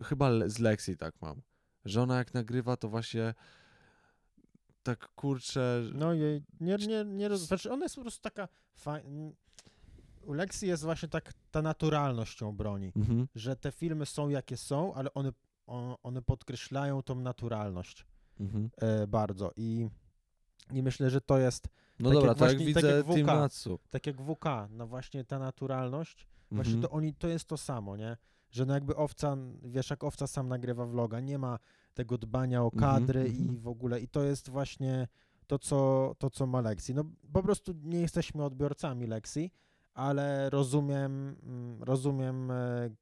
[0.03, 1.43] chyba z Lexi tak mam,
[1.85, 3.35] że ona jak nagrywa, to właśnie
[4.83, 9.11] tak kurczę, No jej, nie, nie, nie, roz- znaczy ona jest po prostu taka fajna,
[10.23, 13.29] u Lexi jest właśnie tak ta naturalność ją broni, mhm.
[13.35, 15.33] że te filmy są jakie są, ale one,
[16.03, 18.07] one podkreślają tą naturalność
[18.41, 18.71] Mhm.
[18.77, 19.89] e, bardzo i,
[20.73, 21.69] i myślę, że to jest
[22.01, 23.83] No Tak dobra, jak jak właśnie- tak widzę jak Team WK.
[23.91, 26.83] Tak jak WK, no właśnie ta naturalność, właśnie Mhm.
[26.83, 28.17] to oni, to jest to samo, nie?
[28.51, 31.59] Że no jakby owca, wiesz, jak owca sam nagrywa vloga, nie ma
[31.95, 33.55] tego dbania o Mhm, kadry mhm.
[33.55, 35.09] i w ogóle, i to jest właśnie
[35.47, 36.95] to, co, to, co ma Lexi.
[36.95, 39.51] No po prostu nie jesteśmy odbiorcami Lexi,
[39.95, 42.55] ale rozumiem, mm, rozumiem e,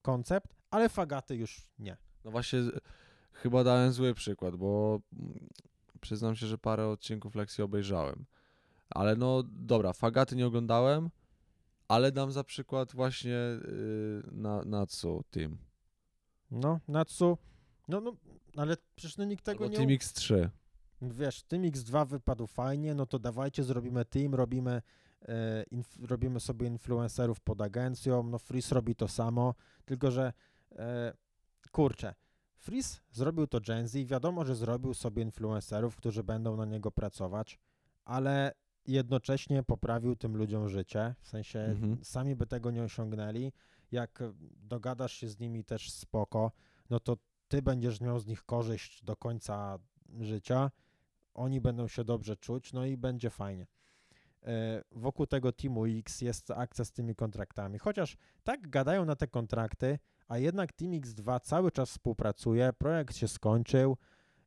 [0.02, 1.96] koncept, ale Fagaty już nie.
[2.24, 2.58] No właśnie,
[3.32, 5.48] chyba dałem zły przykład, bo mm,
[6.00, 8.24] przyznam się, że parę odcinków Lexi obejrzałem.
[8.90, 11.10] Ale no dobra, Fagaty nie oglądałem,
[11.88, 15.58] ale dam za przykład właśnie yy, na Natsu Team.
[16.50, 17.38] No, Natsu,
[17.88, 18.16] no, no,
[18.56, 19.76] ale przecież no nikt tego Albo nie...
[19.76, 20.48] Team X3.
[21.02, 24.82] Wiesz, Team X2 wypadł fajnie, no to dawajcie, zrobimy team, robimy,
[25.22, 29.54] e, inf- robimy sobie influencerów pod agencją, no Freeze robi to samo,
[29.84, 30.32] tylko że
[30.72, 31.12] e,
[31.70, 32.14] kurczę,
[32.56, 36.90] Freeze zrobił to Gen Z i wiadomo, że zrobił sobie influencerów, którzy będą na niego
[36.90, 37.58] pracować,
[38.04, 38.52] ale
[38.86, 42.04] jednocześnie poprawił tym ludziom życie, w sensie Mhm.
[42.04, 43.52] sami by tego nie osiągnęli,
[43.92, 44.22] jak
[44.62, 46.52] dogadasz się z nimi też spoko,
[46.90, 47.16] no to
[47.48, 49.78] ty będziesz miał z nich korzyść do końca
[50.20, 50.70] życia,
[51.34, 53.66] oni będą się dobrze czuć, no i będzie fajnie.
[54.44, 59.26] E, Wokół tego Teamu X jest akcja z tymi kontraktami, chociaż tak gadają na te
[59.26, 63.96] kontrakty, a jednak Team X2 cały czas współpracuje, projekt się skończył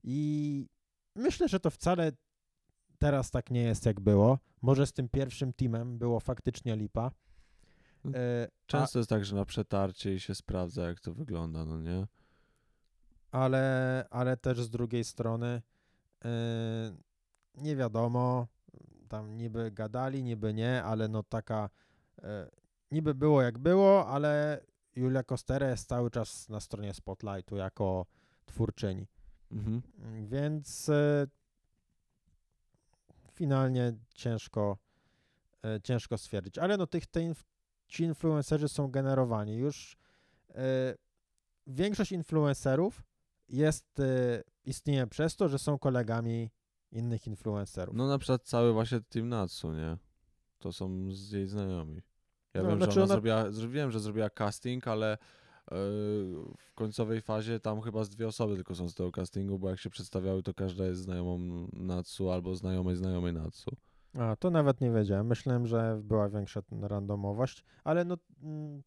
[0.04, 0.68] i
[1.16, 2.12] myślę, że to wcale
[2.98, 4.40] teraz tak nie jest jak było.
[4.62, 7.12] Może z tym pierwszym teamem było faktycznie lipa.
[8.14, 11.80] E, a- Często jest tak, że na przetarcie i się sprawdza, jak to wygląda, no
[11.82, 12.08] nie?
[13.32, 15.62] ale, ale też z drugiej strony
[16.24, 16.30] yy,
[17.56, 18.48] nie wiadomo,
[19.06, 21.70] tam niby gadali, niby nie, ale no taka
[22.18, 22.30] yy,
[22.92, 24.62] niby było jak było, ale
[24.96, 28.06] Julia Kostera jest cały czas na stronie Spotlightu jako
[28.46, 29.08] twórczyni,
[29.52, 29.82] Mhm.
[30.28, 31.28] Więc yy,
[33.32, 34.78] finalnie ciężko
[35.64, 37.44] yy, ciężko stwierdzić, ale no tych, te inf-
[37.88, 39.98] ci influencerzy są generowani już
[41.68, 43.04] większość influencerów
[43.50, 46.52] jest, y, istnieje przez to, że są kolegami
[46.96, 47.96] innych influencerów.
[47.96, 49.98] No na przykład cały właśnie Team Natsu, nie?
[50.60, 52.02] To są z jej znajomi.
[52.54, 55.18] Ja No, wiem, znaczy że ona, ona- zrobiła, zrobiłem, że zrobiła casting, ale
[55.72, 55.78] yy,
[56.58, 59.80] w końcowej fazie tam chyba z dwie osoby tylko są z tego castingu, bo jak
[59.80, 63.72] się przedstawiały, to każda jest znajomą Natsu albo znajomej znajomej Natsu.
[64.14, 65.28] A, to nawet nie wiedziałem.
[65.28, 68.84] Myślałem, że była większa randomowość, ale no, mm,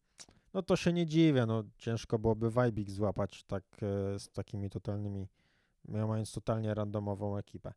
[0.53, 5.27] no to się nie dziwię, no ciężko byłoby Vibik złapać tak e, z takimi totalnymi,
[5.87, 7.73] mając totalnie randomową ekipę.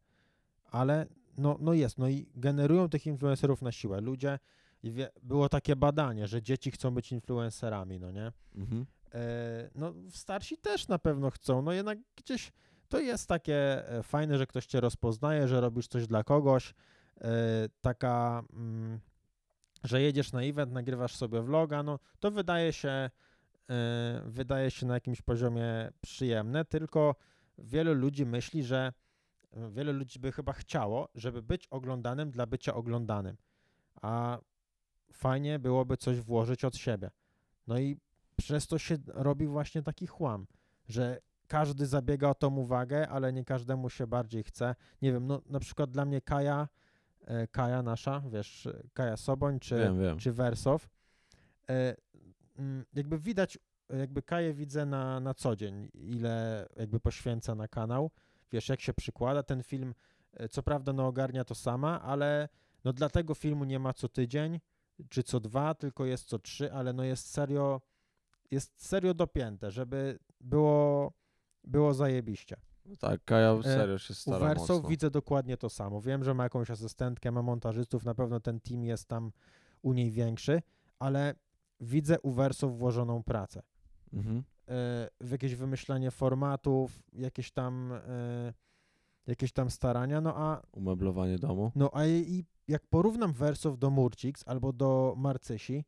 [0.72, 1.06] Ale
[1.38, 4.00] no, no jest, no i generują tych influencerów na siłę.
[4.00, 4.38] Ludzie,
[4.84, 8.32] wie, było takie badanie, że dzieci chcą być influencerami, no nie?
[8.54, 8.86] Mhm.
[9.14, 12.52] E, no starsi też na pewno chcą, no jednak gdzieś
[12.88, 16.74] to jest takie e, fajne, że ktoś cię rozpoznaje, że robisz coś dla kogoś,
[17.20, 17.30] e,
[17.80, 19.00] taka, mm,
[19.84, 23.10] że jedziesz na event, nagrywasz sobie vloga, no to wydaje się, e,
[24.26, 27.14] wydaje się na jakimś poziomie przyjemne, tylko
[27.58, 28.92] wielu ludzi myśli, że
[29.70, 33.36] wielu ludzi by chyba chciało, żeby być oglądanym dla bycia oglądanym,
[34.02, 34.38] a
[35.12, 37.10] fajnie byłoby coś włożyć od siebie.
[37.66, 37.96] No i
[38.36, 40.46] przez to się robi właśnie taki chłam,
[40.88, 44.74] że każdy zabiega o tą uwagę, ale nie każdemu się bardziej chce.
[45.02, 46.68] Nie wiem, no na przykład dla mnie Kaja,
[47.20, 50.18] e, Kaja nasza, wiesz, Kaja Soboń czy, Wiem, wiem.
[50.18, 50.88] czy Wersow,
[51.70, 51.96] e,
[52.58, 58.10] mm, jakby widać, jakby Kaję widzę na, na co dzień, ile jakby poświęca na kanał,
[58.52, 59.94] wiesz, jak się przykłada ten film,
[60.32, 62.48] e, co prawda no ogarnia to sama, ale
[62.84, 64.60] no dla tego filmu nie ma co tydzień,
[65.08, 67.80] czy co dwa, tylko jest co trzy, ale no jest serio,
[68.50, 71.12] jest serio dopięte, żeby było,
[71.64, 72.56] było zajebiście.
[72.86, 74.88] No tak, Kaja E, serio się U stara Verso mocno.
[74.88, 76.00] widzę dokładnie to samo.
[76.00, 79.32] Wiem, że ma jakąś asystentkę, ma montażystów, na pewno ten team jest tam
[79.82, 80.62] u niej większy,
[80.98, 81.34] ale
[81.80, 83.62] widzę u Verso włożoną pracę.
[84.12, 84.44] Mhm.
[85.20, 88.52] W jakieś wymyślanie formatów, jakieś tam, e,
[89.26, 91.72] jakieś tam starania, no a, Umeblowanie domu.
[91.74, 95.84] no a i jak porównam Versow do Murcix albo do Marcysi,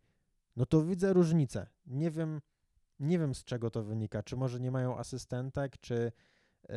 [0.56, 1.66] no to widzę różnicę.
[1.86, 2.40] Nie wiem,
[3.00, 6.12] nie wiem z czego to wynika, czy może nie mają asystentek, czy,
[6.68, 6.76] e,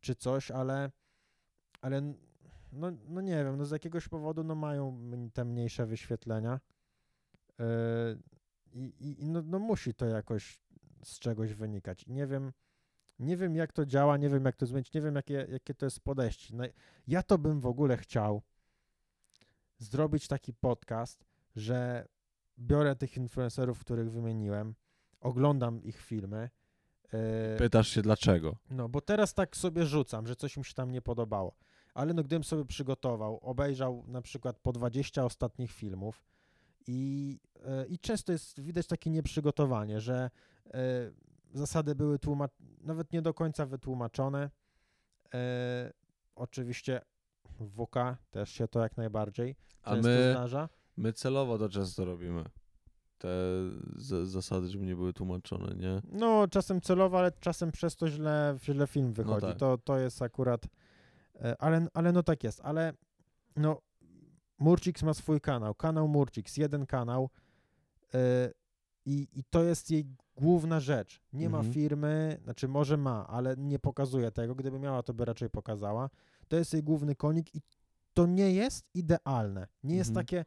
[0.00, 0.90] czy coś, ale,
[1.80, 2.14] ale
[2.72, 6.60] no, no nie wiem, no z jakiegoś powodu no mają te mniejsze wyświetlenia
[7.60, 7.66] e,
[8.72, 10.60] i, i i no, no musi to jakoś
[11.08, 12.06] z czegoś wynikać.
[12.06, 12.52] Nie wiem,
[13.18, 15.86] nie wiem jak to działa, nie wiem jak to zmienić, nie wiem jakie, jakie to
[15.86, 16.56] jest podejście.
[16.56, 16.64] No,
[17.06, 18.42] ja to bym w ogóle chciał
[19.78, 21.24] zrobić taki podcast,
[21.56, 22.08] że
[22.58, 24.74] biorę tych influencerów, których wymieniłem,
[25.20, 26.50] oglądam ich filmy.
[27.12, 28.56] e, Pytasz się dlaczego.
[28.70, 31.56] no, bo teraz tak sobie rzucam, że coś mi się tam nie podobało.
[31.94, 36.24] Ale no, gdybym sobie przygotował, obejrzał na przykład po 20 ostatnich filmów
[36.86, 37.40] i,
[37.88, 40.30] i często jest widać takie nieprzygotowanie, że
[40.66, 40.80] e,
[41.52, 42.18] zasady były
[42.80, 44.50] nawet nie do końca wytłumaczone.
[45.34, 45.92] E,
[46.34, 47.00] oczywiście
[47.60, 47.94] w WK
[48.30, 50.68] też się to jak najbardziej A często my, zdarza.
[50.96, 52.44] my celowo to często robimy.
[53.18, 53.28] Te
[54.24, 56.02] zasady, żeby nie były tłumaczone, nie?
[56.12, 59.46] No, czasem celowo, ale czasem przez to źle, źle film wychodzi.
[59.46, 59.56] tak.
[59.56, 60.66] to, to jest akurat.
[61.34, 62.60] e, Ale, ale no tak jest.
[62.64, 62.92] Ale
[63.56, 63.80] no,
[64.58, 65.74] Murcix ma swój kanał.
[65.74, 67.30] Kanał Murcix, jeden kanał.
[68.14, 68.50] E,
[69.06, 71.20] i, I to jest jej główna rzecz.
[71.32, 71.74] Nie ma Mhm.
[71.74, 74.54] firmy, znaczy może ma, ale nie pokazuje tego.
[74.54, 76.10] Gdyby miała, to by raczej pokazała.
[76.48, 77.60] To jest jej główny konik i
[78.14, 79.66] to nie jest idealne.
[79.84, 80.26] Nie jest Mhm.
[80.26, 80.44] takie.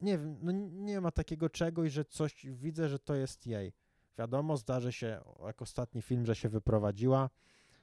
[0.00, 3.72] Nie wiem, no nie ma takiego czegoś, że coś widzę, że to jest jej.
[4.18, 7.30] Wiadomo, zdarzy się, jak ostatni film, że się wyprowadziła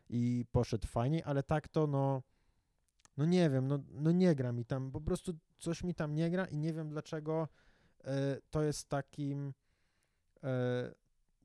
[0.10, 2.22] i poszedł fajnie, ale tak to no,
[3.18, 6.30] no nie wiem, no, no nie gra mi tam, po prostu coś mi tam nie
[6.30, 7.48] gra i nie wiem dlaczego
[8.50, 9.54] to jest takim,
[10.44, 10.94] e,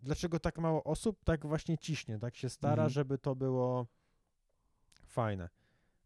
[0.02, 2.90] dlaczego tak mało osób tak właśnie ciśnie, tak się stara, Mhm.
[2.90, 3.86] żeby to było
[5.06, 5.48] fajne.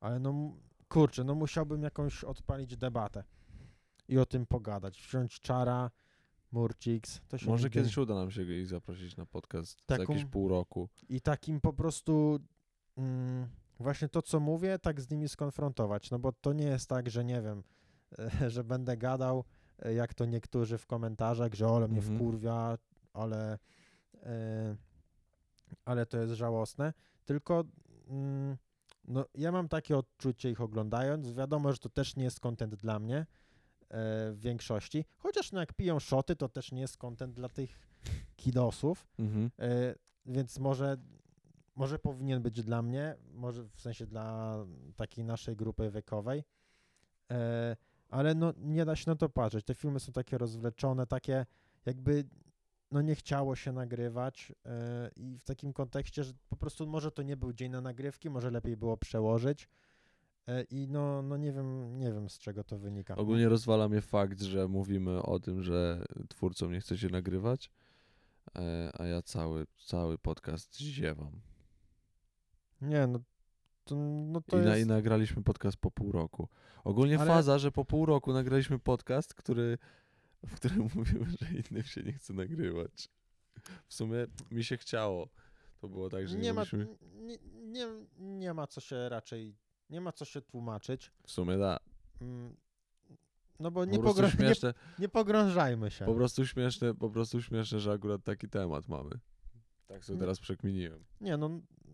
[0.01, 0.53] Ale no,
[0.89, 3.25] kurczę, no musiałbym jakąś odpalić debatę
[4.09, 5.91] i o tym pogadać, wziąć czara,
[6.53, 10.13] Murcix, to się Może nigdy- kiedyś uda nam się ich zaprosić na podcast za Taką-
[10.13, 10.89] jakieś pół roku.
[11.09, 12.39] i takim po prostu
[12.97, 13.49] mm,
[13.81, 16.11] właśnie to, co mówię, tak z nimi skonfrontować.
[16.11, 17.63] No bo to nie jest tak, że nie wiem,
[18.55, 19.43] że będę gadał, e,
[19.95, 22.17] jak to niektórzy w komentarzach, że ole mnie Mhm.
[22.17, 22.79] wkurwia,
[23.13, 23.59] ale,
[24.23, 24.77] e,
[25.85, 26.93] ale to jest żałosne.
[27.25, 27.65] Tylko
[28.09, 28.57] mm,
[29.05, 31.33] no, ja mam takie odczucie ich oglądając.
[31.33, 33.27] Wiadomo, że to też nie jest content dla mnie e,
[34.33, 35.05] w większości.
[35.17, 37.81] Chociaż no, jak piją szoty, to też nie jest content dla tych
[38.37, 39.07] kidosów.
[39.19, 39.51] Mhm.
[39.59, 39.95] E,
[40.27, 40.97] więc może,
[41.75, 44.57] może powinien być dla mnie, może w sensie dla
[44.97, 46.45] takiej naszej grupy wiekowej,
[47.31, 47.77] e,
[48.15, 49.65] ale no nie da się na to patrzeć.
[49.65, 51.47] Te filmy są takie rozwleczone, takie
[51.87, 52.25] jakby
[52.91, 57.23] no nie chciało się nagrywać e, i w takim kontekście, że po prostu może to
[57.23, 59.69] nie był dzień na nagrywki, może lepiej było przełożyć
[60.47, 63.17] e, i no, no nie wiem, nie wiem z czego to wynika.
[63.17, 67.71] Ogólnie rozwala mnie fakt, że mówimy o tym, że twórcom nie chce się nagrywać,
[68.57, 71.41] e, a ja cały, cały podcast ziewam.
[72.81, 73.21] Nie, no
[73.85, 73.95] to,
[74.27, 74.89] no to I, na, I jest...
[74.89, 76.49] nagraliśmy podcast po pół roku.
[76.85, 79.79] Ogólnie Ale- faza, że po pół roku nagraliśmy podcast, który,
[80.47, 83.09] w którym mówimy, że innym się nie chce nagrywać.
[83.87, 85.29] W sumie mi się chciało.
[85.81, 86.63] To było tak, że nie, nie, ma,
[87.15, 87.87] nie, nie,
[88.19, 89.57] nie ma co się raczej,
[89.91, 91.13] nie ma co się tłumaczyć.
[91.27, 91.79] W sumie da.
[92.21, 92.57] Mm,
[93.61, 96.05] No bo Po nie, prostu pogrą- nie, śmieszne, nie pogrążajmy się.
[96.05, 99.11] po prostu śmieszne, po prostu śmieszne, że akurat taki temat mamy.
[99.87, 100.21] Tak sobie Nie.
[100.21, 101.05] teraz przekminiłem.
[101.21, 101.49] Nie no,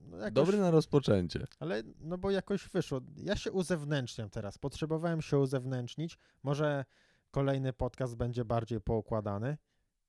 [0.08, 1.46] no jakoś, Dobry na rozpoczęcie.
[1.58, 3.00] ale no bo jakoś wyszło.
[3.16, 4.58] Ja się uzewnętrzniam teraz.
[4.58, 6.18] Potrzebowałem się uzewnętrznić.
[6.42, 6.84] Może
[7.30, 9.58] kolejny podcast będzie bardziej poukładany,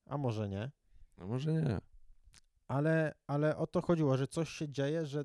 [0.05, 0.71] a może nie.
[1.17, 1.79] A może nie.
[2.67, 5.23] Ale, ale o to chodziło, że coś się dzieje, że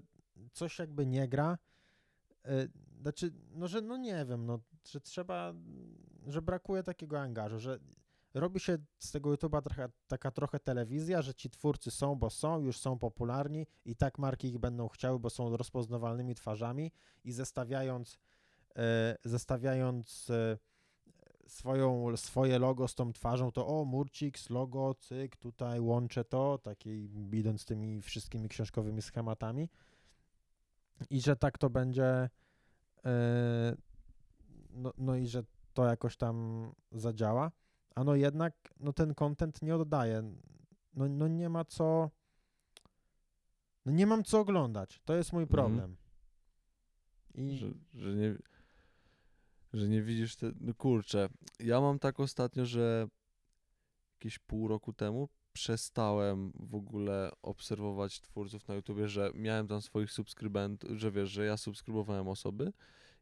[0.52, 1.59] coś jakby nie gra.
[2.48, 2.68] y,
[3.00, 4.59] Znaczy, no że no nie wiem, no,
[4.90, 5.54] że trzeba,
[6.26, 7.78] że brakuje takiego angażu, że
[8.37, 12.61] robi się z tego YouTube'a trochę, taka trochę telewizja, że ci twórcy są, bo są,
[12.61, 16.93] już są popularni i tak marki ich będą chciały, bo są rozpoznawalnymi twarzami
[17.24, 18.18] i zestawiając,
[18.76, 20.59] e, zestawiając e,
[21.47, 27.11] swoją, swoje logo z tą twarzą, to o, Murcix, logo, cyk, tutaj łączę to, takiej
[27.32, 29.68] idąc tymi wszystkimi książkowymi schematami.
[31.11, 32.30] I że tak to będzie
[33.05, 33.76] e,
[34.70, 35.43] no, no i że
[35.74, 37.51] to jakoś tam zadziała,
[37.97, 40.22] a no jednak no ten content nie oddaje,
[40.94, 42.11] no, no nie ma co
[43.84, 45.01] No nie mam co oglądać.
[45.05, 45.57] To jest mój Mhm.
[45.57, 45.97] problem.
[47.34, 48.34] I Że, że, nie,
[49.72, 50.53] że nie widzisz te.
[50.61, 51.28] No kurczę,
[51.61, 53.09] ja mam tak ostatnio, że
[54.14, 60.11] jakieś pół roku temu przestałem w ogóle obserwować twórców na YouTubie, że miałem tam swoich
[60.12, 62.72] subskrybentów, że wiesz, że ja subskrybowałem osoby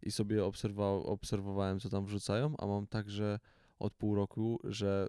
[0.03, 3.39] i sobie obserwowa- obserwowałem, co tam wrzucają, a mam tak, że
[3.79, 5.09] od pół roku, że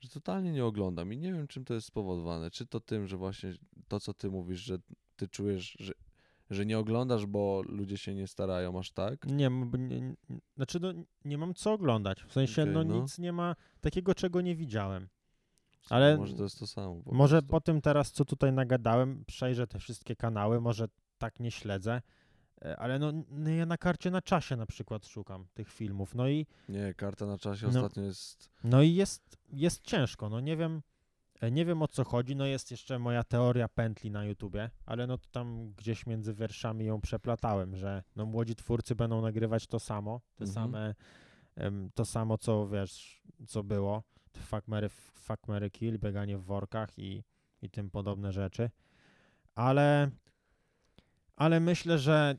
[0.00, 2.50] że totalnie nie oglądam i nie wiem, czym to jest spowodowane.
[2.50, 3.52] Czy to tym, że właśnie
[3.88, 4.78] to, co ty mówisz, że
[5.16, 5.92] ty czujesz, że,
[6.50, 9.26] że nie oglądasz, bo ludzie się nie starają aż tak?
[9.26, 10.14] nie, nie, nie,
[10.56, 10.92] znaczy no,
[11.24, 12.22] nie mam co oglądać.
[12.22, 13.00] W sensie Okej, no, no.
[13.00, 15.08] nic nie ma takiego, czego nie widziałem.
[15.90, 17.02] Ale Może to jest to samo.
[17.02, 17.50] po Może prostu.
[17.50, 20.88] po tym teraz, co tutaj nagadałem, przejrzę te wszystkie kanały, może
[21.18, 22.02] tak nie śledzę,
[22.78, 26.46] ale no, no ja na karcie na czasie na przykład szukam tych filmów, no i,
[26.68, 27.72] Nie, karta na czasie No.
[27.80, 28.50] ostatnio jest.
[28.64, 30.82] no i jest, jest ciężko, no nie wiem,
[31.40, 35.06] e, nie wiem o co chodzi, no jest jeszcze moja teoria pętli na YouTubie, ale
[35.06, 39.80] no to tam gdzieś między wierszami ją przeplatałem, że no młodzi twórcy będą nagrywać to
[39.80, 40.54] samo, te Mhm.
[40.72, 40.94] same,
[41.94, 44.02] to samo co wiesz, co było,
[44.38, 47.24] fuck, Mary, fuck, Mary Kill, bieganie w workach i,
[47.62, 48.70] i tym podobne rzeczy,
[49.54, 50.10] ale,
[51.36, 52.36] ale myślę, że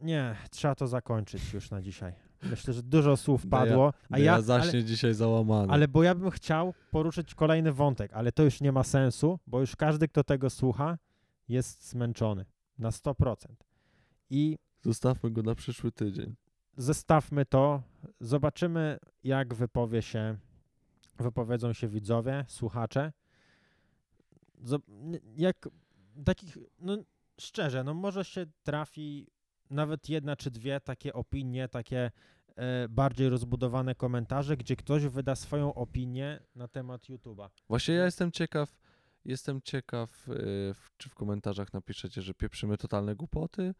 [0.00, 2.12] nie, trzeba to zakończyć już na dzisiaj.
[2.42, 5.72] Myślę, że dużo słów Deja- padło, a Deja ja, ale, zaśnie dzisiaj załamany.
[5.72, 9.60] ale bo ja bym chciał poruszyć kolejny wątek, ale to już nie ma sensu, bo
[9.60, 10.98] już każdy, kto tego słucha,
[11.48, 12.44] jest zmęczony
[12.78, 13.36] na 100%.
[14.30, 16.34] I Zostawmy go na przyszły tydzień.
[16.76, 17.82] zestawmy to,
[18.20, 20.36] zobaczymy, jak wypowie się,
[21.18, 23.12] wypowiedzą się widzowie, słuchacze.
[25.36, 25.68] Jak
[26.24, 26.96] takich, no
[27.40, 29.26] szczerze, no może się trafi
[29.74, 32.10] nawet jedna czy dwie takie opinie, takie
[32.56, 37.48] e, bardziej rozbudowane komentarze, gdzie ktoś wyda swoją opinię na temat YouTube'a.
[37.68, 38.78] Właśnie ja jestem ciekaw,
[39.24, 40.10] jestem ciekaw,
[40.74, 43.74] w, czy w komentarzach napiszecie, że pieprzymy totalne głupoty,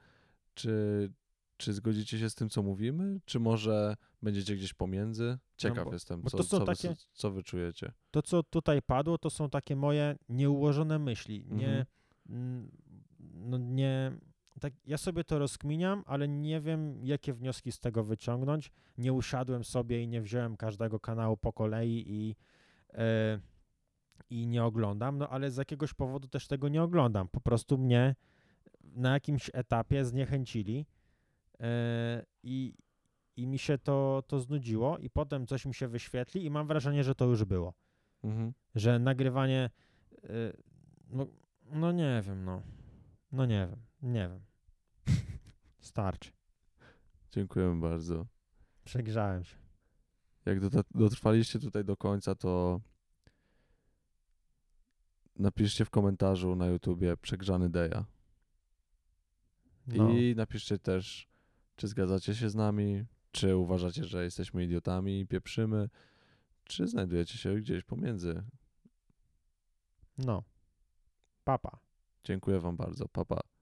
[0.55, 1.13] czy,
[1.57, 5.39] czy zgodzicie się z tym, co mówimy, czy może będziecie gdzieś pomiędzy?
[5.57, 7.93] Ciekaw bo- jestem, bo co, co, wy, takie- co, co wy czujecie.
[8.11, 11.47] to, co tutaj padło, to są takie moje nieułożone myśli.
[11.51, 11.87] Nie,
[12.29, 12.71] Mhm.
[13.35, 14.13] no nie,
[14.65, 18.71] tak, ja sobie to rozkminiam, ale nie wiem, jakie wnioski z tego wyciągnąć.
[18.99, 22.37] Nie usiadłem sobie i nie wziąłem każdego kanału po kolei i,
[22.95, 23.41] e,
[24.31, 27.29] i nie oglądam, no ale z jakiegoś powodu też tego nie oglądam.
[27.29, 28.15] Po prostu mnie
[28.81, 30.87] na jakimś etapie zniechęcili
[31.61, 32.75] e, i,
[33.37, 37.05] i mi się to, to znudziło i potem coś mi się wyświetli i mam wrażenie,
[37.05, 37.75] że to już było
[38.23, 38.53] Mhm.
[38.75, 39.71] że nagrywanie.
[40.25, 40.53] y,
[41.11, 41.27] No,
[41.73, 42.63] no nie wiem, no.
[43.33, 44.54] No nie wiem, nie wiem.
[45.85, 46.31] Starczy.
[47.31, 48.27] Dziękujemy bardzo.
[48.85, 49.57] Przegrzałem się.
[50.45, 50.59] Jak
[50.95, 52.81] dotrwaliście tutaj do końca, to
[55.37, 58.05] napiszcie w komentarzu na YouTubie przegrzany Deja.
[59.87, 61.29] No, I napiszcie też,
[61.77, 65.89] czy zgadzacie się z nami, czy uważacie, że jesteśmy idiotami i pieprzymy,
[66.65, 68.45] czy znajdujecie się gdzieś pomiędzy.
[70.19, 70.43] no.
[71.45, 71.79] Papa.
[72.25, 73.09] Dziękuję wam bardzo.
[73.09, 73.37] Papa.
[73.37, 73.54] Pa.